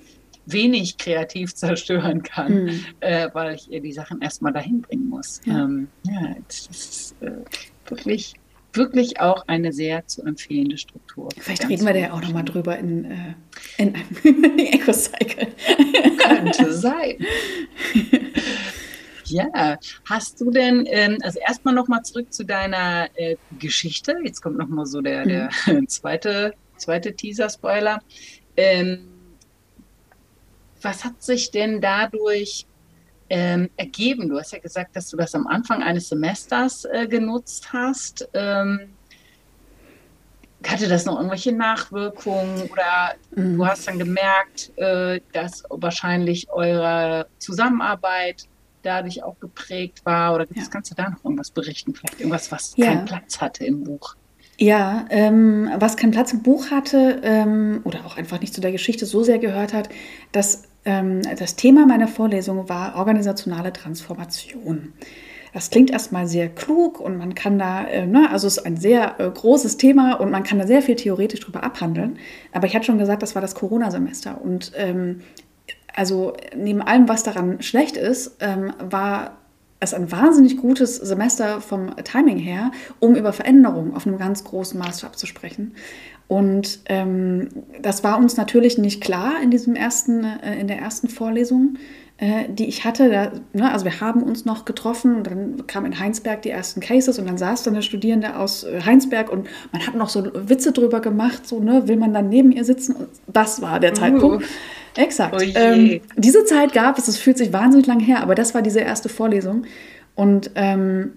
wenig 0.47 0.97
kreativ 0.97 1.55
zerstören 1.55 2.23
kann, 2.23 2.65
mhm. 2.65 2.85
äh, 3.01 3.29
weil 3.33 3.55
ich 3.55 3.71
ihr 3.71 3.81
die 3.81 3.93
Sachen 3.93 4.23
erstmal 4.23 4.53
dahin 4.53 4.81
bringen 4.81 5.09
muss. 5.09 5.41
Ja, 5.45 5.65
ähm, 5.65 5.89
ja 6.05 6.35
das 6.49 6.67
ist 6.67 7.17
äh, 7.21 7.31
wirklich, 7.87 8.35
wirklich 8.73 9.21
auch 9.21 9.47
eine 9.47 9.75
sehr 9.75 10.07
zu 10.07 10.23
empfehlende 10.23 10.79
Struktur. 10.79 11.29
Vielleicht 11.39 11.69
reden 11.69 11.85
wir 11.85 11.93
da 11.93 11.99
ja 11.99 12.13
auch 12.13 12.23
nochmal 12.23 12.45
drüber 12.45 12.79
in, 12.79 13.05
äh, 13.05 13.35
in 13.77 13.95
einem 13.95 14.59
Eco-Cycle. 14.59 15.49
Könnte 16.17 16.73
sein. 16.79 17.19
Ja, 19.27 19.79
hast 20.07 20.41
du 20.41 20.51
denn, 20.51 20.87
ähm, 20.89 21.19
also 21.23 21.39
erstmal 21.39 21.75
nochmal 21.75 22.03
zurück 22.03 22.33
zu 22.33 22.45
deiner 22.45 23.09
äh, 23.15 23.37
Geschichte. 23.59 24.17
Jetzt 24.25 24.41
kommt 24.41 24.59
nochmal 24.59 24.87
so 24.87 25.01
der, 25.01 25.25
der 25.25 25.51
mhm. 25.67 25.89
zweite 25.89 26.55
zweite 26.83 27.15
Teaser-Spoiler. 27.15 28.03
Ähm, 28.57 29.09
was 30.83 31.05
hat 31.05 31.23
sich 31.23 31.51
denn 31.51 31.81
dadurch 31.81 32.67
ähm, 33.31 33.71
ergeben? 33.77 34.29
Du 34.29 34.39
hast 34.39 34.53
ja 34.53 34.59
gesagt, 34.59 34.97
dass 34.97 35.09
du 35.09 35.17
das 35.17 35.35
am 35.35 35.47
Anfang 35.47 35.83
eines 35.83 36.09
Semesters 36.09 36.85
äh, 36.85 37.07
genutzt 37.07 37.73
hast. 37.73 38.29
Ähm, 38.35 38.91
hatte 40.67 40.89
das 40.89 41.05
noch 41.07 41.17
irgendwelche 41.17 41.53
Nachwirkungen 41.53 42.71
oder 42.71 43.15
mhm. 43.35 43.57
du 43.57 43.67
hast 43.67 43.89
dann 43.89 43.99
gemerkt, 43.99 44.77
äh, 44.77 45.21
dass 45.33 45.65
wahrscheinlich 45.71 46.51
eure 46.51 47.27
Zusammenarbeit 47.39 48.47
dadurch 48.83 49.23
auch 49.23 49.39
geprägt 49.41 50.05
war? 50.05 50.35
Oder 50.35 50.47
ja. 50.55 50.63
kannst 50.71 50.91
du 50.91 50.95
da 50.95 51.11
noch 51.11 51.25
irgendwas 51.25 51.51
berichten? 51.51 51.95
Vielleicht 51.95 52.21
irgendwas, 52.21 52.51
was 52.53 52.75
ja. 52.77 52.87
keinen 52.87 53.05
Platz 53.05 53.41
hatte 53.41 53.65
im 53.65 53.85
Buch? 53.85 54.17
Ja, 54.59 55.07
ähm, 55.11 55.71
was 55.79 55.97
keinen 55.97 56.13
Platz 56.13 56.33
im 56.33 56.43
Buch 56.43 56.71
hatte 56.71 57.21
ähm, 57.25 57.81
oder 57.85 58.05
auch 58.07 58.17
einfach 58.17 58.41
nicht 58.41 58.55
zu 58.55 58.61
der 58.61 58.73
Geschichte 58.73 59.07
so 59.07 59.23
sehr 59.23 59.39
gehört 59.39 59.73
hat, 59.73 59.89
dass 60.31 60.65
ähm, 60.85 61.23
das 61.39 61.57
Thema 61.57 61.87
meiner 61.87 62.09
Vorlesung 62.09 62.69
war 62.69 62.97
organisationale 62.97 63.73
Transformation. 63.73 64.93
Das 65.53 65.69
klingt 65.69 65.91
erstmal 65.91 66.27
sehr 66.27 66.49
klug 66.49 66.99
und 66.99 67.19
man 67.19 67.35
kann 67.35 67.59
da, 67.59 67.85
äh, 67.85 68.07
ne, 68.07 68.31
also 68.31 68.47
es 68.47 68.59
ist 68.59 68.65
ein 68.65 68.77
sehr 68.77 69.21
äh, 69.21 69.31
großes 69.31 69.77
Thema 69.77 70.15
und 70.15 70.31
man 70.31 70.45
kann 70.45 70.59
da 70.59 70.67
sehr 70.67 70.81
viel 70.83 70.97
theoretisch 70.97 71.41
drüber 71.41 71.63
abhandeln. 71.63 72.19
Aber 72.53 72.67
ich 72.67 72.75
hatte 72.75 72.87
schon 72.87 72.99
gesagt, 72.99 73.23
das 73.23 73.35
war 73.35 73.43
das 73.43 73.55
Corona-Semester 73.55 74.41
und 74.43 74.73
ähm, 74.77 75.21
also 75.95 76.35
neben 76.57 76.81
allem, 76.81 77.09
was 77.09 77.23
daran 77.23 77.61
schlecht 77.61 77.99
ist, 77.99 78.37
ähm, 78.41 78.73
war 78.79 79.42
es 79.83 79.95
ein 79.95 80.11
wahnsinnig 80.13 80.57
gutes 80.57 80.97
Semester 80.97 81.61
vom 81.61 81.95
Timing 81.97 82.39
her, 82.39 82.71
um 83.01 83.17
über 83.17 83.33
Veränderungen 83.33 83.95
auf 83.95 84.07
einem 84.07 84.19
ganz 84.19 84.45
großen 84.45 84.79
Maßstab 84.79 85.19
zu 85.19 85.27
sprechen. 85.27 85.75
Und 86.29 86.81
ähm, 86.87 87.49
das 87.83 88.05
war 88.05 88.17
uns 88.19 88.37
natürlich 88.37 88.79
nicht 88.79 89.03
klar 89.03 89.35
in 89.43 89.51
diesem 89.51 89.75
ersten, 89.75 90.25
äh, 90.25 90.59
in 90.59 90.67
der 90.67 90.79
ersten 90.79 91.09
Vorlesung, 91.09 91.75
äh, 92.17 92.49
die 92.49 92.67
ich 92.69 92.85
hatte. 92.85 93.11
Da, 93.11 93.33
ne, 93.53 93.71
also 93.71 93.85
wir 93.85 94.01
haben 94.01 94.23
uns 94.23 94.45
noch 94.45 94.65
getroffen 94.65 95.17
und 95.17 95.27
dann 95.27 95.67
kamen 95.67 95.93
in 95.93 95.99
Heinsberg 95.99 96.41
die 96.43 96.51
ersten 96.51 96.81
Cases 96.81 97.19
und 97.19 97.27
dann 97.27 97.37
saß 97.37 97.65
dann 97.65 97.75
eine 97.75 97.83
Studierende 97.83 98.39
aus 98.39 98.65
äh, 98.65 98.81
Heinsberg 98.83 99.31
und 99.31 99.47
man 99.73 99.87
hat 99.87 99.95
noch 99.95 100.09
so 100.09 100.25
Witze 100.33 100.73
drüber 100.73 101.01
gemacht, 101.01 101.47
so 101.47 101.61
ne, 101.61 101.89
will 101.89 101.97
man 101.97 102.15
dann 102.15 102.29
neben 102.29 102.53
ihr 102.53 102.65
sitzen? 102.65 102.95
Und 102.95 103.09
das 103.27 103.61
war 103.61 103.81
der 103.81 103.93
Zeitpunkt. 103.93 104.45
Uh. 104.45 104.49
Exakt. 104.97 105.35
Oh 105.35 105.43
ähm, 105.43 106.01
diese 106.17 106.45
Zeit 106.45 106.73
gab 106.73 106.99
es, 106.99 107.09
es 107.09 107.17
fühlt 107.17 107.39
sich 107.39 107.53
wahnsinnig 107.53 107.87
lang 107.87 108.01
her, 108.01 108.21
aber 108.23 108.35
das 108.35 108.55
war 108.55 108.63
diese 108.63 108.81
erste 108.81 109.09
Vorlesung. 109.09 109.65
Und 110.15 110.51
ähm, 110.55 111.13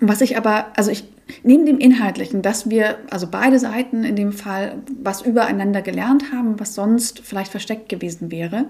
was 0.00 0.20
ich 0.20 0.36
aber, 0.36 0.66
also 0.76 0.90
ich, 0.90 1.04
neben 1.44 1.64
dem 1.66 1.78
Inhaltlichen, 1.78 2.42
dass 2.42 2.68
wir, 2.68 2.98
also 3.10 3.28
beide 3.30 3.58
Seiten 3.58 4.04
in 4.04 4.16
dem 4.16 4.32
Fall, 4.32 4.78
was 5.00 5.22
übereinander 5.22 5.82
gelernt 5.82 6.32
haben, 6.32 6.58
was 6.58 6.74
sonst 6.74 7.20
vielleicht 7.20 7.50
versteckt 7.50 7.88
gewesen 7.88 8.30
wäre, 8.30 8.66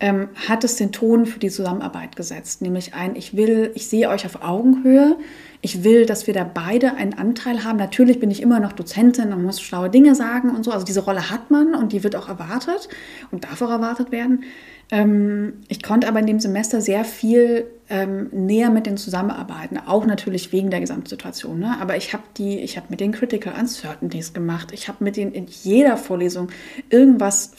ähm, 0.00 0.28
hat 0.48 0.64
es 0.64 0.76
den 0.76 0.92
Ton 0.92 1.26
für 1.26 1.38
die 1.38 1.50
Zusammenarbeit 1.50 2.14
gesetzt. 2.14 2.62
Nämlich 2.62 2.94
ein, 2.94 3.16
ich 3.16 3.36
will, 3.36 3.72
ich 3.74 3.88
sehe 3.88 4.08
euch 4.08 4.26
auf 4.26 4.42
Augenhöhe, 4.42 5.16
Ich 5.60 5.82
will, 5.82 6.06
dass 6.06 6.28
wir 6.28 6.34
da 6.34 6.44
beide 6.44 6.94
einen 6.94 7.14
Anteil 7.14 7.64
haben. 7.64 7.78
Natürlich 7.78 8.20
bin 8.20 8.30
ich 8.30 8.42
immer 8.42 8.60
noch 8.60 8.72
Dozentin 8.72 9.32
und 9.32 9.42
muss 9.42 9.60
schlaue 9.60 9.90
Dinge 9.90 10.14
sagen 10.14 10.50
und 10.54 10.64
so. 10.64 10.70
Also 10.70 10.86
diese 10.86 11.00
Rolle 11.00 11.30
hat 11.30 11.50
man 11.50 11.74
und 11.74 11.92
die 11.92 12.04
wird 12.04 12.14
auch 12.14 12.28
erwartet 12.28 12.88
und 13.32 13.42
darf 13.42 13.60
auch 13.60 13.70
erwartet 13.70 14.12
werden. 14.12 14.44
Ähm, 14.90 15.54
ich 15.66 15.82
konnte 15.82 16.06
aber 16.06 16.20
in 16.20 16.26
dem 16.26 16.38
Semester 16.38 16.80
sehr 16.80 17.04
viel 17.04 17.66
ähm, 17.90 18.28
näher 18.32 18.70
mit 18.70 18.86
denen 18.86 18.96
zusammenarbeiten, 18.98 19.78
auch 19.78 20.06
natürlich 20.06 20.52
wegen 20.52 20.70
der 20.70 20.80
Gesamtsituation. 20.80 21.58
Ne? 21.58 21.76
Aber 21.80 21.96
ich 21.96 22.12
habe 22.12 22.22
die, 22.36 22.60
ich 22.60 22.76
habe 22.76 22.86
mit 22.90 23.00
den 23.00 23.12
Critical 23.12 23.52
Uncertainties 23.58 24.32
gemacht. 24.32 24.68
Ich 24.72 24.86
habe 24.86 25.02
mit 25.02 25.16
denen 25.16 25.32
in 25.32 25.46
jeder 25.46 25.96
Vorlesung 25.96 26.48
irgendwas 26.88 27.52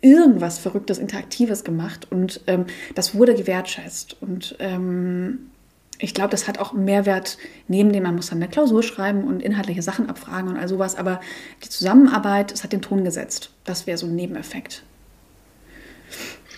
irgendwas 0.00 0.58
Verrücktes, 0.58 0.98
Interaktives 0.98 1.64
gemacht 1.64 2.06
und 2.10 2.40
ähm, 2.46 2.66
das 2.94 3.14
wurde 3.14 3.34
gewertschätzt. 3.34 4.16
Und 4.20 4.56
ähm, 4.58 5.50
ich 5.98 6.14
glaube, 6.14 6.30
das 6.30 6.48
hat 6.48 6.58
auch 6.58 6.72
einen 6.72 6.84
Mehrwert, 6.84 7.36
neben 7.68 7.92
dem 7.92 8.04
man 8.04 8.16
muss 8.16 8.28
dann 8.28 8.38
eine 8.38 8.50
Klausur 8.50 8.82
schreiben 8.82 9.24
und 9.24 9.42
inhaltliche 9.42 9.82
Sachen 9.82 10.08
abfragen 10.08 10.48
und 10.48 10.56
all 10.56 10.68
sowas. 10.68 10.96
Aber 10.96 11.20
die 11.62 11.68
Zusammenarbeit, 11.68 12.52
es 12.52 12.64
hat 12.64 12.72
den 12.72 12.82
Ton 12.82 13.04
gesetzt. 13.04 13.50
Das 13.64 13.86
wäre 13.86 13.98
so 13.98 14.06
ein 14.06 14.14
Nebeneffekt. 14.14 14.82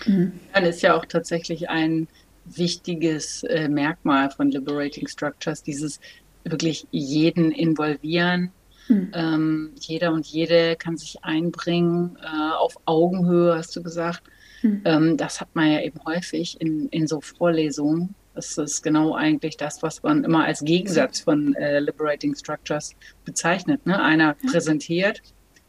Mhm. 0.05 0.31
Dann 0.53 0.63
ist 0.63 0.81
ja 0.81 0.95
auch 0.95 1.05
tatsächlich 1.05 1.69
ein 1.69 2.07
wichtiges 2.45 3.43
äh, 3.43 3.67
Merkmal 3.67 4.31
von 4.31 4.49
Liberating 4.49 5.07
Structures, 5.07 5.63
dieses 5.63 5.99
wirklich 6.43 6.87
jeden 6.91 7.51
involvieren. 7.51 8.51
Mhm. 8.87 9.11
Ähm, 9.13 9.71
jeder 9.79 10.11
und 10.11 10.25
jede 10.25 10.75
kann 10.75 10.97
sich 10.97 11.23
einbringen, 11.23 12.17
äh, 12.21 12.53
auf 12.53 12.75
Augenhöhe, 12.85 13.55
hast 13.55 13.75
du 13.75 13.83
gesagt. 13.83 14.23
Mhm. 14.61 14.81
Ähm, 14.85 15.17
das 15.17 15.41
hat 15.41 15.49
man 15.53 15.71
ja 15.71 15.81
eben 15.81 15.99
häufig 16.05 16.59
in, 16.59 16.89
in 16.89 17.07
so 17.07 17.21
Vorlesungen. 17.21 18.15
Das 18.35 18.57
ist 18.57 18.81
genau 18.81 19.13
eigentlich 19.13 19.57
das, 19.57 19.83
was 19.83 20.01
man 20.01 20.23
immer 20.23 20.45
als 20.45 20.61
Gegensatz 20.61 21.19
von 21.19 21.53
äh, 21.55 21.79
Liberating 21.79 22.35
Structures 22.35 22.95
bezeichnet. 23.25 23.85
Ne? 23.85 24.01
Einer 24.01 24.35
ja. 24.41 24.51
präsentiert, 24.51 25.21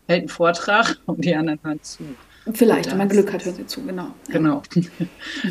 hält 0.09 0.21
einen 0.21 0.29
Vortrag 0.29 0.97
und 1.07 1.25
die 1.25 1.35
anderen 1.35 1.61
hören 1.63 1.83
zu. 1.83 2.05
Vielleicht, 2.53 2.91
wenn 2.91 2.99
man 2.99 3.09
Glück 3.09 3.33
hat, 3.33 3.45
hören 3.45 3.55
sie 3.55 3.67
zu, 3.67 3.83
genau. 3.83 4.09
Genau. 4.29 4.63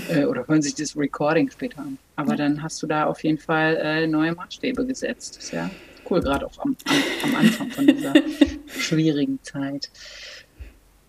Äh, 0.09 0.25
oder 0.25 0.47
hören 0.47 0.61
sich 0.61 0.75
das 0.75 0.95
Recording 0.95 1.49
später 1.49 1.79
an. 1.79 1.97
Aber 2.15 2.31
ja. 2.31 2.37
dann 2.37 2.61
hast 2.61 2.81
du 2.81 2.87
da 2.87 3.05
auf 3.05 3.23
jeden 3.23 3.37
Fall 3.37 3.77
äh, 3.77 4.07
neue 4.07 4.33
Maßstäbe 4.33 4.85
gesetzt. 4.85 5.51
Ja 5.51 5.69
cool, 6.09 6.21
gerade 6.21 6.45
auch 6.45 6.57
am, 6.59 6.75
am, 6.85 6.95
am 7.23 7.35
Anfang 7.35 7.69
von 7.71 7.87
dieser 7.87 8.13
schwierigen 8.67 9.39
Zeit. 9.43 9.89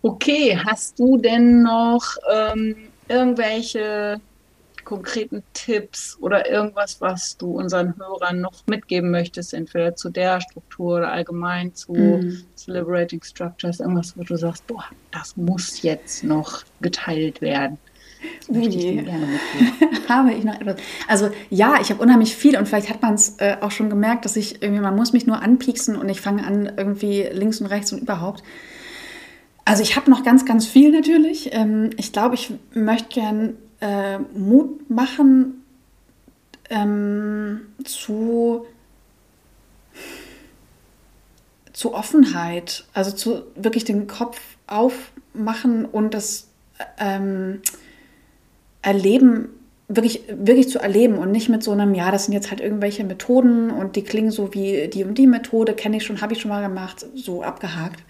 Okay, 0.01 0.57
hast 0.63 0.99
du 0.99 1.17
denn 1.17 1.63
noch 1.63 2.03
ähm, 2.31 2.75
irgendwelche 3.07 4.21
konkreten 4.85 5.43
Tipps 5.53 6.17
oder 6.21 6.49
irgendwas, 6.49 7.01
was 7.01 7.35
du 7.37 7.57
unseren 7.57 7.97
Hörern 7.97 8.39
noch 8.39 8.67
mitgeben 8.67 9.11
möchtest, 9.11 9.53
entweder 9.53 9.95
zu 9.95 10.09
der 10.09 10.39
Struktur 10.39 10.97
oder 10.97 11.11
allgemein 11.11 11.73
zu 11.73 11.93
mm. 11.93 12.45
Celebrating 12.55 13.21
Structures, 13.23 13.79
irgendwas, 13.79 14.15
wo 14.15 14.23
du 14.23 14.37
sagst, 14.37 14.65
boah, 14.67 14.85
das 15.11 15.35
muss 15.35 15.81
jetzt 15.81 16.23
noch 16.23 16.63
geteilt 16.81 17.41
werden. 17.41 17.79
Möchte 18.49 18.77
ich 18.77 18.99
habe 20.09 20.33
ich 20.33 20.43
noch 20.43 20.59
etwas? 20.59 20.75
Also 21.07 21.29
ja, 21.49 21.75
ich 21.81 21.89
habe 21.89 22.01
unheimlich 22.01 22.35
viel 22.35 22.57
und 22.57 22.67
vielleicht 22.67 22.89
hat 22.89 23.01
man 23.01 23.15
es 23.15 23.35
äh, 23.37 23.57
auch 23.61 23.71
schon 23.71 23.89
gemerkt, 23.89 24.25
dass 24.25 24.35
ich 24.35 24.61
irgendwie, 24.61 24.81
man 24.81 24.95
muss 24.95 25.13
mich 25.13 25.25
nur 25.25 25.41
anpieksen 25.41 25.95
und 25.95 26.09
ich 26.09 26.21
fange 26.21 26.45
an 26.45 26.71
irgendwie 26.77 27.27
links 27.31 27.61
und 27.61 27.67
rechts 27.67 27.91
und 27.91 28.01
überhaupt. 28.01 28.43
Also 29.65 29.81
ich 29.81 29.95
habe 29.95 30.11
noch 30.11 30.23
ganz, 30.23 30.45
ganz 30.45 30.67
viel 30.67 30.91
natürlich. 30.91 31.49
Ähm, 31.53 31.89
ich 31.97 32.13
glaube, 32.13 32.35
ich 32.35 32.53
möchte 32.73 33.09
gern 33.09 33.57
äh, 33.81 34.19
Mut 34.19 34.89
machen 34.89 35.63
ähm, 36.69 37.61
zu, 37.83 38.65
zu 41.73 41.93
Offenheit, 41.93 42.85
also 42.93 43.11
zu 43.11 43.43
wirklich 43.55 43.83
den 43.85 44.07
Kopf 44.07 44.39
aufmachen 44.67 45.85
und 45.85 46.13
das 46.13 46.47
ähm, 46.99 47.61
Erleben 48.85 49.49
wirklich, 49.87 50.23
wirklich 50.29 50.69
zu 50.69 50.79
erleben 50.79 51.17
und 51.17 51.31
nicht 51.31 51.49
mit 51.49 51.63
so 51.63 51.71
einem, 51.71 51.93
ja, 51.93 52.11
das 52.11 52.25
sind 52.25 52.33
jetzt 52.33 52.49
halt 52.49 52.59
irgendwelche 52.59 53.03
Methoden 53.03 53.69
und 53.69 53.95
die 53.95 54.03
klingen 54.03 54.31
so 54.31 54.53
wie 54.53 54.87
die 54.87 55.03
und 55.03 55.17
die 55.17 55.27
Methode, 55.27 55.73
kenne 55.73 55.97
ich 55.97 56.03
schon, 56.03 56.21
habe 56.21 56.33
ich 56.33 56.41
schon 56.41 56.49
mal 56.49 56.61
gemacht, 56.61 57.05
so 57.13 57.43
abgehakt. 57.43 58.03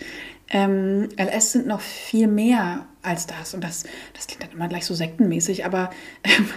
Ähm, 0.49 1.09
LS 1.17 1.53
sind 1.53 1.67
noch 1.67 1.81
viel 1.81 2.27
mehr 2.27 2.85
als 3.01 3.27
das. 3.27 3.53
Und 3.53 3.63
das, 3.63 3.83
das 4.13 4.27
klingt 4.27 4.43
dann 4.43 4.51
immer 4.51 4.67
gleich 4.67 4.85
so 4.85 4.93
sektenmäßig, 4.93 5.65
aber 5.65 5.89
ähm, 6.23 6.49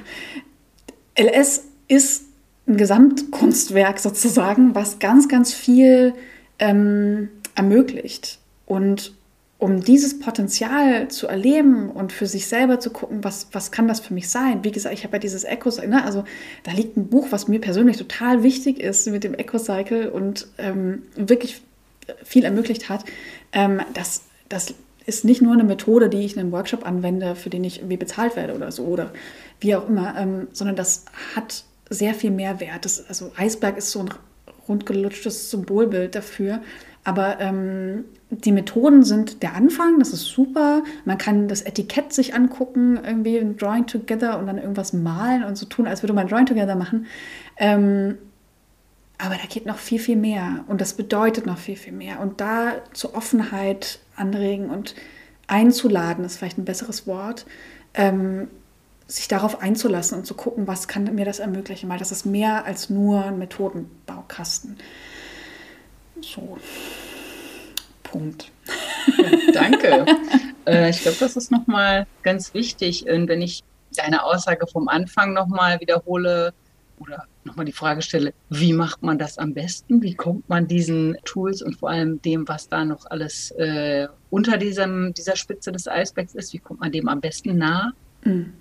LS 1.18 1.64
ist 1.88 2.24
ein 2.68 2.76
Gesamtkunstwerk 2.76 3.98
sozusagen, 3.98 4.74
was 4.74 4.98
ganz, 4.98 5.28
ganz 5.28 5.54
viel 5.54 6.14
ähm, 6.58 7.30
ermöglicht. 7.54 8.38
Und 8.66 9.14
um 9.58 9.82
dieses 9.82 10.20
Potenzial 10.20 11.08
zu 11.08 11.26
erleben 11.26 11.90
und 11.90 12.12
für 12.12 12.26
sich 12.26 12.46
selber 12.46 12.78
zu 12.78 12.90
gucken, 12.90 13.24
was, 13.24 13.48
was 13.50 13.72
kann 13.72 13.88
das 13.88 13.98
für 13.98 14.14
mich 14.14 14.30
sein? 14.30 14.62
Wie 14.62 14.70
gesagt, 14.70 14.94
ich 14.94 15.02
habe 15.02 15.16
ja 15.16 15.18
dieses 15.18 15.42
Eco-Cycle, 15.42 15.88
ne? 15.88 16.04
also 16.04 16.24
da 16.62 16.70
liegt 16.70 16.96
ein 16.96 17.08
Buch, 17.08 17.28
was 17.30 17.48
mir 17.48 17.60
persönlich 17.60 17.96
total 17.96 18.44
wichtig 18.44 18.78
ist 18.78 19.08
mit 19.08 19.24
dem 19.24 19.34
Eco-Cycle 19.34 20.10
und 20.10 20.46
ähm, 20.58 21.02
wirklich 21.16 21.60
viel 22.22 22.44
ermöglicht 22.44 22.88
hat. 22.88 23.04
Ähm, 23.52 23.80
das, 23.94 24.22
das 24.48 24.74
ist 25.06 25.24
nicht 25.24 25.42
nur 25.42 25.54
eine 25.54 25.64
Methode, 25.64 26.08
die 26.08 26.24
ich 26.24 26.34
in 26.34 26.40
einem 26.40 26.52
Workshop 26.52 26.86
anwende, 26.86 27.34
für 27.34 27.50
den 27.50 27.64
ich 27.64 27.78
irgendwie 27.78 27.96
bezahlt 27.96 28.36
werde 28.36 28.54
oder 28.54 28.70
so 28.70 28.84
oder 28.84 29.12
wie 29.58 29.74
auch 29.74 29.88
immer, 29.88 30.14
ähm, 30.16 30.46
sondern 30.52 30.76
das 30.76 31.04
hat 31.34 31.64
sehr 31.90 32.14
viel 32.14 32.30
mehr 32.30 32.60
Wert. 32.60 32.84
Das, 32.84 33.08
also 33.08 33.32
Eisberg 33.36 33.76
ist 33.76 33.90
so 33.90 34.00
ein 34.00 34.10
rundgelutschtes 34.68 35.50
Symbolbild 35.50 36.14
dafür. 36.14 36.60
Aber 37.08 37.40
ähm, 37.40 38.04
die 38.28 38.52
Methoden 38.52 39.02
sind 39.02 39.42
der 39.42 39.54
Anfang, 39.54 39.98
das 39.98 40.12
ist 40.12 40.26
super. 40.26 40.82
Man 41.06 41.16
kann 41.16 41.48
das 41.48 41.62
Etikett 41.62 42.12
sich 42.12 42.34
angucken, 42.34 43.00
irgendwie 43.02 43.38
ein 43.38 43.56
Drawing 43.56 43.86
Together 43.86 44.38
und 44.38 44.46
dann 44.46 44.58
irgendwas 44.58 44.92
malen 44.92 45.42
und 45.42 45.56
so 45.56 45.64
tun, 45.64 45.86
als 45.86 46.02
würde 46.02 46.12
man 46.12 46.26
ein 46.26 46.28
Drawing 46.28 46.44
Together 46.44 46.76
machen. 46.76 47.06
Ähm, 47.56 48.18
aber 49.16 49.36
da 49.36 49.46
geht 49.48 49.64
noch 49.64 49.78
viel, 49.78 49.98
viel 49.98 50.16
mehr 50.16 50.66
und 50.66 50.82
das 50.82 50.92
bedeutet 50.92 51.46
noch 51.46 51.56
viel, 51.56 51.76
viel 51.76 51.94
mehr. 51.94 52.20
Und 52.20 52.42
da 52.42 52.74
zur 52.92 53.14
Offenheit 53.14 54.00
anregen 54.14 54.68
und 54.68 54.94
einzuladen, 55.46 56.26
ist 56.26 56.36
vielleicht 56.36 56.58
ein 56.58 56.66
besseres 56.66 57.06
Wort, 57.06 57.46
ähm, 57.94 58.48
sich 59.06 59.28
darauf 59.28 59.62
einzulassen 59.62 60.18
und 60.18 60.26
zu 60.26 60.34
gucken, 60.34 60.66
was 60.66 60.88
kann 60.88 61.14
mir 61.14 61.24
das 61.24 61.38
ermöglichen, 61.38 61.88
weil 61.88 61.98
das 61.98 62.12
ist 62.12 62.26
mehr 62.26 62.66
als 62.66 62.90
nur 62.90 63.24
ein 63.24 63.38
Methodenbaukasten. 63.38 64.76
So, 66.20 66.58
Punkt. 68.10 68.50
Danke. 69.52 70.06
äh, 70.66 70.90
ich 70.90 71.02
glaube, 71.02 71.16
das 71.20 71.36
ist 71.36 71.50
nochmal 71.50 72.06
ganz 72.22 72.54
wichtig, 72.54 73.04
wenn 73.06 73.42
ich 73.42 73.62
deine 73.96 74.24
Aussage 74.24 74.66
vom 74.66 74.88
Anfang 74.88 75.32
nochmal 75.32 75.80
wiederhole 75.80 76.52
oder 77.00 77.24
nochmal 77.44 77.64
die 77.64 77.72
Frage 77.72 78.02
stelle, 78.02 78.32
wie 78.50 78.72
macht 78.72 79.02
man 79.02 79.18
das 79.18 79.38
am 79.38 79.54
besten? 79.54 80.02
Wie 80.02 80.14
kommt 80.14 80.48
man 80.48 80.66
diesen 80.66 81.16
Tools 81.24 81.62
und 81.62 81.76
vor 81.76 81.90
allem 81.90 82.20
dem, 82.22 82.46
was 82.48 82.68
da 82.68 82.84
noch 82.84 83.06
alles 83.10 83.50
äh, 83.52 84.08
unter 84.30 84.58
diesem, 84.58 85.14
dieser 85.14 85.36
Spitze 85.36 85.72
des 85.72 85.88
Eisbergs 85.88 86.34
ist, 86.34 86.52
wie 86.52 86.58
kommt 86.58 86.80
man 86.80 86.92
dem 86.92 87.08
am 87.08 87.20
besten 87.20 87.56
nah? 87.56 87.92
Mhm. 88.24 88.52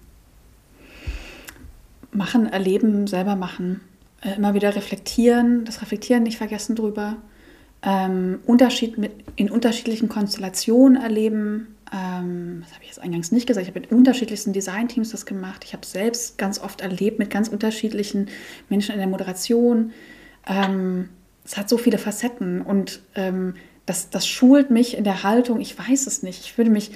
Machen, 2.11 2.47
erleben, 2.47 3.07
selber 3.07 3.35
machen. 3.35 3.81
Äh, 4.21 4.35
immer 4.35 4.53
wieder 4.53 4.75
reflektieren, 4.75 5.65
das 5.65 5.81
Reflektieren 5.81 6.23
nicht 6.23 6.37
vergessen 6.37 6.75
drüber. 6.75 7.17
Ähm, 7.89 8.39
Unterschied 8.45 8.97
mit, 8.97 9.13
in 9.37 9.49
unterschiedlichen 9.49 10.09
Konstellationen 10.09 11.01
erleben, 11.01 11.77
ähm, 11.93 12.59
das 12.61 12.73
habe 12.73 12.83
ich 12.83 12.89
jetzt 12.89 12.99
eingangs 12.99 13.31
nicht 13.31 13.47
gesagt, 13.47 13.65
ich 13.65 13.73
habe 13.73 13.79
mit 13.79 13.91
unterschiedlichsten 13.93 14.51
Designteams 14.51 15.11
das 15.11 15.25
gemacht. 15.25 15.63
Ich 15.63 15.71
habe 15.71 15.85
selbst 15.85 16.37
ganz 16.37 16.59
oft 16.59 16.81
erlebt 16.81 17.17
mit 17.17 17.29
ganz 17.29 17.47
unterschiedlichen 17.47 18.27
Menschen 18.67 18.91
in 18.91 18.97
der 18.97 19.07
Moderation. 19.07 19.93
Ähm, 20.45 21.07
es 21.45 21.55
hat 21.55 21.69
so 21.69 21.77
viele 21.77 21.97
Facetten 21.97 22.61
und 22.61 23.01
ähm, 23.15 23.53
das, 23.85 24.09
das 24.09 24.27
schult 24.27 24.69
mich 24.69 24.97
in 24.97 25.05
der 25.05 25.23
Haltung. 25.23 25.61
Ich 25.61 25.79
weiß 25.79 26.07
es 26.07 26.23
nicht. 26.23 26.41
Ich 26.43 26.57
würde 26.57 26.71
mich 26.71 26.91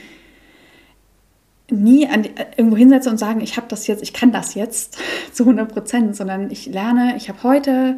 nie 1.69 2.05
an, 2.05 2.25
äh, 2.25 2.47
irgendwo 2.57 2.75
hinsetzen 2.75 3.13
und 3.13 3.17
sagen, 3.17 3.39
ich 3.39 3.55
habe 3.55 3.67
das 3.69 3.87
jetzt, 3.87 4.03
ich 4.03 4.11
kann 4.11 4.33
das 4.33 4.55
jetzt 4.55 4.97
zu 5.31 5.43
100 5.43 5.71
Prozent, 5.71 6.17
sondern 6.17 6.51
ich 6.51 6.65
lerne, 6.65 7.15
ich 7.15 7.29
habe 7.29 7.43
heute 7.43 7.97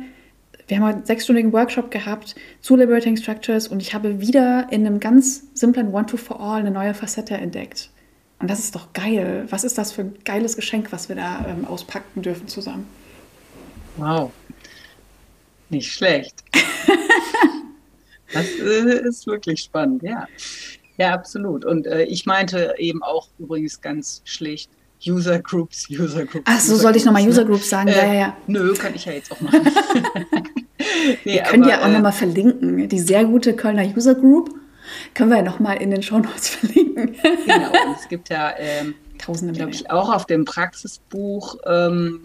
wir 0.67 0.77
haben 0.77 0.83
einen 0.85 1.05
sechsstündigen 1.05 1.51
Workshop 1.53 1.91
gehabt 1.91 2.35
zu 2.61 2.75
Liberating 2.75 3.17
Structures 3.17 3.67
und 3.67 3.81
ich 3.81 3.93
habe 3.93 4.21
wieder 4.21 4.67
in 4.71 4.85
einem 4.85 4.99
ganz 4.99 5.43
simplen 5.53 5.93
One-to-For-All 5.93 6.59
eine 6.59 6.71
neue 6.71 6.93
Facette 6.93 7.35
entdeckt. 7.35 7.89
Und 8.39 8.49
das 8.49 8.59
ist 8.59 8.75
doch 8.75 8.91
geil. 8.93 9.45
Was 9.49 9.63
ist 9.63 9.77
das 9.77 9.91
für 9.91 10.01
ein 10.01 10.15
geiles 10.25 10.55
Geschenk, 10.55 10.91
was 10.91 11.09
wir 11.09 11.15
da 11.15 11.45
ähm, 11.47 11.65
auspacken 11.65 12.21
dürfen 12.21 12.47
zusammen? 12.47 12.87
Wow. 13.97 14.31
Nicht 15.69 15.91
schlecht. 15.91 16.43
das 18.33 18.45
äh, 18.45 19.07
ist 19.07 19.27
wirklich 19.27 19.61
spannend, 19.61 20.03
ja. 20.03 20.27
Ja, 20.97 21.13
absolut. 21.13 21.65
Und 21.65 21.87
äh, 21.87 22.03
ich 22.03 22.25
meinte 22.25 22.75
eben 22.77 23.01
auch 23.01 23.27
übrigens 23.39 23.81
ganz 23.81 24.21
schlicht, 24.25 24.69
User 25.05 25.39
Groups, 25.39 25.89
User 25.89 26.25
Groups. 26.25 26.45
Ach 26.45 26.59
so, 26.59 26.75
sollte 26.75 26.97
ich 26.97 27.05
nochmal 27.05 27.27
User 27.27 27.45
Groups 27.45 27.69
sagen? 27.69 27.89
Äh, 27.89 27.97
ja, 27.97 28.05
ja, 28.05 28.13
ja. 28.13 28.37
Nö, 28.47 28.73
kann 28.73 28.95
ich 28.95 29.05
ja 29.05 29.13
jetzt 29.13 29.31
auch 29.31 29.41
machen. 29.41 29.61
nee, 31.25 31.35
wir 31.35 31.43
können 31.43 31.63
aber, 31.63 31.71
ja 31.71 31.81
auch 31.81 31.87
äh, 31.87 31.93
nochmal 31.93 32.11
verlinken. 32.11 32.87
Die 32.89 32.99
sehr 32.99 33.25
gute 33.25 33.55
Kölner 33.55 33.85
User 33.95 34.15
Group 34.15 34.53
können 35.13 35.29
wir 35.29 35.37
ja 35.37 35.43
nochmal 35.43 35.81
in 35.81 35.91
den 35.91 36.03
Show 36.03 36.19
Notes 36.19 36.49
verlinken. 36.55 37.15
genau, 37.45 37.69
und 37.69 37.97
es 37.97 38.07
gibt 38.07 38.29
ja, 38.29 38.53
ähm, 38.57 38.95
Tausende, 39.17 39.53
glaube 39.53 39.71
ich, 39.71 39.89
auch 39.89 40.13
auf 40.13 40.25
dem 40.25 40.43
Praxisbuch 40.43 41.55
ähm, 41.65 42.19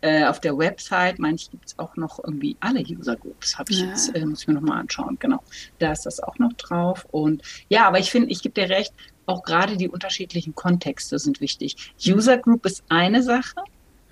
äh, 0.00 0.24
auf 0.24 0.40
der 0.40 0.56
Website, 0.56 1.18
manchmal 1.18 1.50
gibt 1.50 1.66
es 1.66 1.78
auch 1.78 1.96
noch 1.96 2.22
irgendwie 2.22 2.56
alle 2.60 2.80
User 2.80 3.16
Groups, 3.16 3.58
habe 3.58 3.70
ich 3.72 3.80
ja. 3.80 3.88
jetzt, 3.88 4.14
äh, 4.14 4.24
muss 4.24 4.42
ich 4.42 4.48
mir 4.48 4.54
nochmal 4.54 4.78
anschauen, 4.78 5.18
genau. 5.20 5.42
Da 5.78 5.92
ist 5.92 6.06
das 6.06 6.20
auch 6.20 6.38
noch 6.38 6.54
drauf. 6.54 7.06
Und 7.10 7.42
ja, 7.68 7.86
aber 7.86 7.98
ich 7.98 8.10
finde, 8.10 8.30
ich 8.30 8.40
gebe 8.40 8.54
dir 8.54 8.70
recht, 8.70 8.94
auch 9.26 9.42
gerade 9.42 9.76
die 9.76 9.88
unterschiedlichen 9.88 10.54
Kontexte 10.54 11.18
sind 11.18 11.40
wichtig. 11.40 11.92
User 12.04 12.38
Group 12.38 12.64
ist 12.64 12.84
eine 12.88 13.22
Sache, 13.22 13.60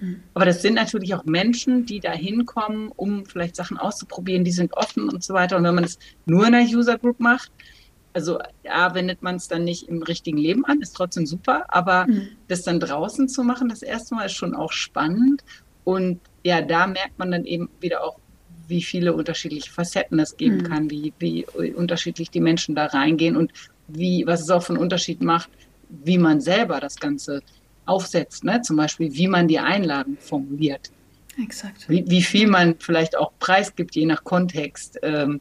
mhm. 0.01 0.23
aber 0.35 0.45
das 0.45 0.63
sind 0.63 0.75
natürlich 0.75 1.15
auch 1.15 1.25
Menschen, 1.25 1.87
die 1.87 2.01
da 2.01 2.13
hinkommen, 2.13 2.91
um 2.97 3.25
vielleicht 3.25 3.57
Sachen 3.57 3.79
auszuprobieren, 3.79 4.45
die 4.45 4.53
sind 4.53 4.77
offen 4.77 5.09
und 5.09 5.23
so 5.23 5.35
weiter. 5.35 5.57
Und 5.57 5.65
wenn 5.65 5.75
man 5.75 5.85
es 5.85 5.99
nur 6.27 6.47
in 6.47 6.55
einer 6.55 6.69
User 6.69 6.99
Group 6.99 7.21
macht, 7.21 7.51
also 8.13 8.39
ja, 8.63 8.95
wendet 8.95 9.23
man 9.23 9.37
es 9.37 9.49
dann 9.49 9.65
nicht 9.65 9.89
im 9.89 10.03
richtigen 10.03 10.39
Leben 10.39 10.65
an, 10.65 10.81
ist 10.81 10.97
trotzdem 10.97 11.27
super, 11.27 11.65
aber 11.69 12.07
mhm. 12.07 12.29
das 12.49 12.63
dann 12.63 12.81
draußen 12.81 13.29
zu 13.29 13.43
machen, 13.43 13.69
das 13.69 13.83
erste 13.83 14.15
Mal 14.15 14.27
ist 14.27 14.35
schon 14.35 14.55
auch 14.55 14.73
spannend. 14.73 15.43
Und 15.83 16.21
ja, 16.45 16.63
da 16.63 16.87
merkt 16.87 17.19
man 17.19 17.31
dann 17.31 17.45
eben 17.45 17.69
wieder 17.81 18.05
auch, 18.05 18.19
wie 18.69 18.83
viele 18.83 19.13
unterschiedliche 19.13 19.71
Facetten 19.71 20.19
es 20.19 20.37
geben 20.37 20.59
mhm. 20.59 20.63
kann, 20.63 20.91
wie, 20.91 21.13
wie 21.19 21.45
unterschiedlich 21.75 22.31
die 22.31 22.41
Menschen 22.41 22.75
da 22.75 22.87
reingehen 22.87 23.37
und 23.37 23.53
wie, 23.89 24.27
was 24.27 24.43
es 24.43 24.51
auch 24.51 24.63
für 24.63 24.73
einen 24.73 24.83
Unterschied 24.83 25.23
macht, 25.23 25.51
wie 25.89 26.19
man 26.19 26.41
selber 26.41 26.81
das 26.81 26.97
Ganze 26.97 27.43
aufsetzt. 27.87 28.45
Ne? 28.45 28.63
Zum 28.63 28.77
Beispiel, 28.77 29.13
wie 29.15 29.29
man 29.29 29.49
die 29.49 29.59
Einladung 29.59 30.17
formuliert. 30.19 30.91
Exakt. 31.43 31.89
Wie, 31.89 32.05
wie 32.07 32.23
viel 32.23 32.47
man 32.47 32.77
vielleicht 32.79 33.17
auch 33.17 33.33
preisgibt, 33.39 33.95
je 33.95 34.07
nach 34.07 34.25
Kontext. 34.25 34.99
Ähm, 35.03 35.41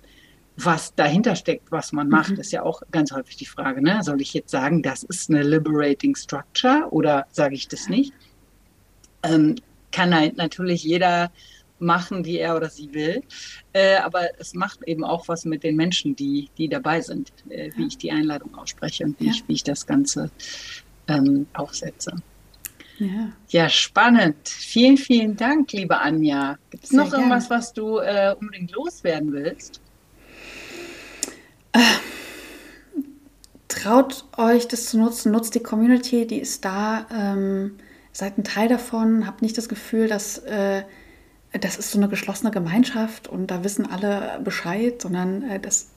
was 0.56 0.94
dahinter 0.94 1.36
steckt, 1.36 1.72
was 1.72 1.94
man 1.94 2.10
macht, 2.10 2.32
mhm. 2.32 2.40
ist 2.40 2.52
ja 2.52 2.62
auch 2.62 2.84
ganz 2.92 3.12
häufig 3.12 3.38
die 3.38 3.46
Frage. 3.46 3.82
Ne? 3.82 4.04
Soll 4.04 4.22
ich 4.22 4.34
jetzt 4.34 4.52
sagen, 4.52 4.84
das 4.84 5.04
ist 5.04 5.30
eine 5.30 5.42
liberating 5.42 6.16
structure 6.16 6.88
oder 6.92 7.26
sage 7.32 7.56
ich 7.56 7.68
das 7.68 7.90
nicht? 7.90 8.14
Ähm, 9.24 9.56
kann 9.92 10.14
halt 10.14 10.38
natürlich 10.38 10.84
jeder 10.84 11.32
machen, 11.84 12.26
wie 12.26 12.38
er 12.38 12.56
oder 12.56 12.70
sie 12.70 12.94
will. 12.94 13.24
Äh, 13.74 13.98
aber 13.98 14.40
es 14.40 14.54
macht 14.54 14.84
eben 14.84 15.04
auch 15.04 15.28
was 15.28 15.46
mit 15.46 15.64
den 15.64 15.76
Menschen, 15.76 16.16
die, 16.16 16.50
die 16.58 16.68
dabei 16.68 17.02
sind, 17.02 17.32
äh, 17.50 17.72
wie 17.76 17.88
ich 17.88 17.98
die 17.98 18.12
Einladung 18.12 18.56
ausspreche 18.56 19.06
und 19.06 19.20
wie, 19.20 19.26
ja. 19.26 19.32
ich, 19.32 19.48
wie 19.48 19.54
ich 19.54 19.64
das 19.64 19.86
Ganze 19.86 20.32
ähm, 21.08 21.48
aufsetze. 21.54 22.16
Ja. 23.00 23.32
ja, 23.50 23.70
spannend. 23.70 24.48
Vielen, 24.48 24.98
vielen 24.98 25.36
Dank, 25.36 25.72
liebe 25.72 26.00
Anja. 26.00 26.58
Gibt 26.70 26.86
es 26.86 26.92
noch 26.92 27.10
gern. 27.10 27.22
irgendwas, 27.22 27.50
was 27.50 27.74
du 27.74 27.98
äh, 27.98 28.36
unbedingt 28.40 28.72
loswerden 28.72 29.34
willst? 29.34 29.82
Traut 33.68 34.26
euch 34.38 34.68
das 34.68 34.86
zu 34.86 35.00
nutzen, 35.00 35.32
nutzt 35.32 35.56
die 35.56 35.60
Community, 35.60 36.28
die 36.28 36.38
ist 36.38 36.64
da. 36.64 37.08
Ähm, 37.12 37.78
seid 38.12 38.38
ein 38.38 38.44
Teil 38.44 38.70
davon, 38.70 39.26
habt 39.26 39.42
nicht 39.42 39.58
das 39.58 39.68
Gefühl, 39.68 40.08
dass 40.08 40.38
äh, 40.38 40.84
das 41.60 41.78
ist 41.78 41.92
so 41.92 42.00
eine 42.00 42.10
geschlossene 42.10 42.52
Gemeinschaft 42.52 43.28
und 43.28 43.48
da 43.48 43.64
wissen 43.64 43.90
alle 43.90 44.40
Bescheid, 44.44 45.02
sondern 45.02 45.44
äh, 45.50 45.60
das, 45.60 45.88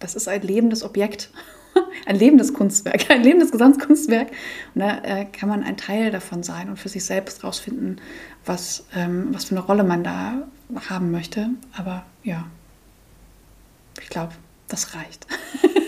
das 0.00 0.14
ist 0.14 0.28
ein 0.28 0.42
lebendes 0.42 0.82
Objekt, 0.82 1.30
ein 2.06 2.16
lebendes 2.16 2.52
Kunstwerk, 2.52 3.10
ein 3.10 3.22
lebendes 3.22 3.52
Gesamtkunstwerk. 3.52 4.28
Und 4.74 4.80
da 4.80 4.98
äh, 5.02 5.24
kann 5.26 5.48
man 5.48 5.62
ein 5.62 5.76
Teil 5.76 6.10
davon 6.10 6.42
sein 6.42 6.68
und 6.68 6.78
für 6.78 6.88
sich 6.88 7.04
selbst 7.04 7.44
rausfinden, 7.44 8.00
was, 8.44 8.86
ähm, 8.94 9.28
was 9.30 9.46
für 9.46 9.56
eine 9.56 9.64
Rolle 9.64 9.84
man 9.84 10.02
da 10.02 10.48
haben 10.88 11.10
möchte. 11.10 11.50
Aber 11.76 12.04
ja, 12.24 12.46
ich 14.02 14.08
glaube, 14.08 14.32
das 14.68 14.94
reicht. 14.94 15.26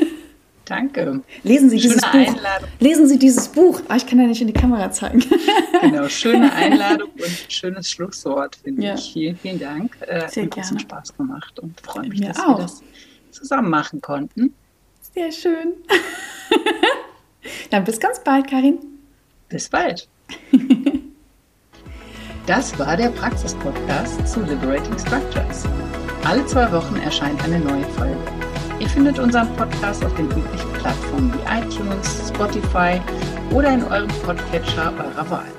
Danke. 0.67 1.23
Lesen 1.45 1.71
Sie 1.71 1.77
dieses 1.77 2.03
schöne 2.05 2.25
Buch. 2.25 2.35
Einladung. 2.35 2.69
Lesen 2.81 3.07
Sie 3.07 3.19
dieses 3.19 3.49
Buch. 3.49 3.81
Ah, 3.89 3.97
ich 3.97 4.07
kann 4.07 4.19
ja 4.19 4.27
nicht 4.27 4.41
in 4.41 4.49
die 4.49 4.53
Kamera 4.53 4.91
zeigen. 4.91 5.25
genau, 5.81 6.09
schöne 6.09 6.53
Einladung 6.55 7.09
und 7.11 7.47
schönes 7.49 7.89
Schlusswort, 7.89 8.57
finde 8.57 8.83
ja. 8.83 8.95
ich. 8.95 9.13
Vielen, 9.13 9.37
vielen 9.37 9.61
Dank. 9.61 9.97
Äh, 10.01 10.29
Sehr 10.29 10.45
hat 10.45 10.51
großen 10.51 10.81
Spaß 10.81 11.17
gemacht 11.17 11.59
und 11.61 11.81
freue 11.81 12.09
mich, 12.09 12.19
Mir 12.19 12.29
dass 12.29 12.41
auch. 12.41 12.59
wir 12.59 12.63
das 12.63 12.83
zusammen 13.31 13.71
machen 13.71 14.01
konnten. 14.01 14.55
Sehr 15.15 15.31
schön. 15.31 15.75
Dann 17.71 17.85
bis 17.85 18.01
ganz 18.01 18.19
bald, 18.23 18.49
Karin. 18.51 18.79
Bis 19.49 19.69
bald. 19.69 20.09
Das 22.47 22.77
war 22.79 22.97
der 22.97 23.11
Praxis-Podcast 23.11 24.27
zu 24.27 24.41
Liberating 24.41 24.99
Structures. 24.99 25.65
Alle 26.25 26.45
zwei 26.47 26.71
Wochen 26.73 26.97
erscheint 26.97 27.43
eine 27.45 27.61
neue 27.61 27.85
Folge. 27.91 28.46
Ihr 28.79 28.89
findet 28.91 29.19
unseren 29.19 29.49
Podcast 29.57 30.05
auf 30.05 30.15
den 30.17 30.27
üblichen 30.27 30.73
Plattformen 30.75 31.33
wie 31.33 31.61
iTunes, 31.61 32.29
Spotify 32.29 33.01
oder 33.51 33.73
in 33.73 33.83
eurem 33.85 34.09
Podcatcher 34.23 34.93
eurer 34.99 35.31
Wahl. 35.31 35.53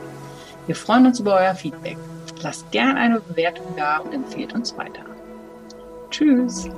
Wir 0.68 0.76
freuen 0.76 1.08
uns 1.08 1.20
über 1.20 1.36
euer 1.36 1.56
Feedback. 1.56 1.98
Lasst 2.44 2.70
gern 2.72 2.96
eine 2.96 3.20
Bewertung 3.20 3.66
da 3.76 3.98
und 3.98 4.14
empfehlt 4.14 4.54
uns 4.54 4.78
weiter. 4.78 5.02
Tschüss! 6.12 6.70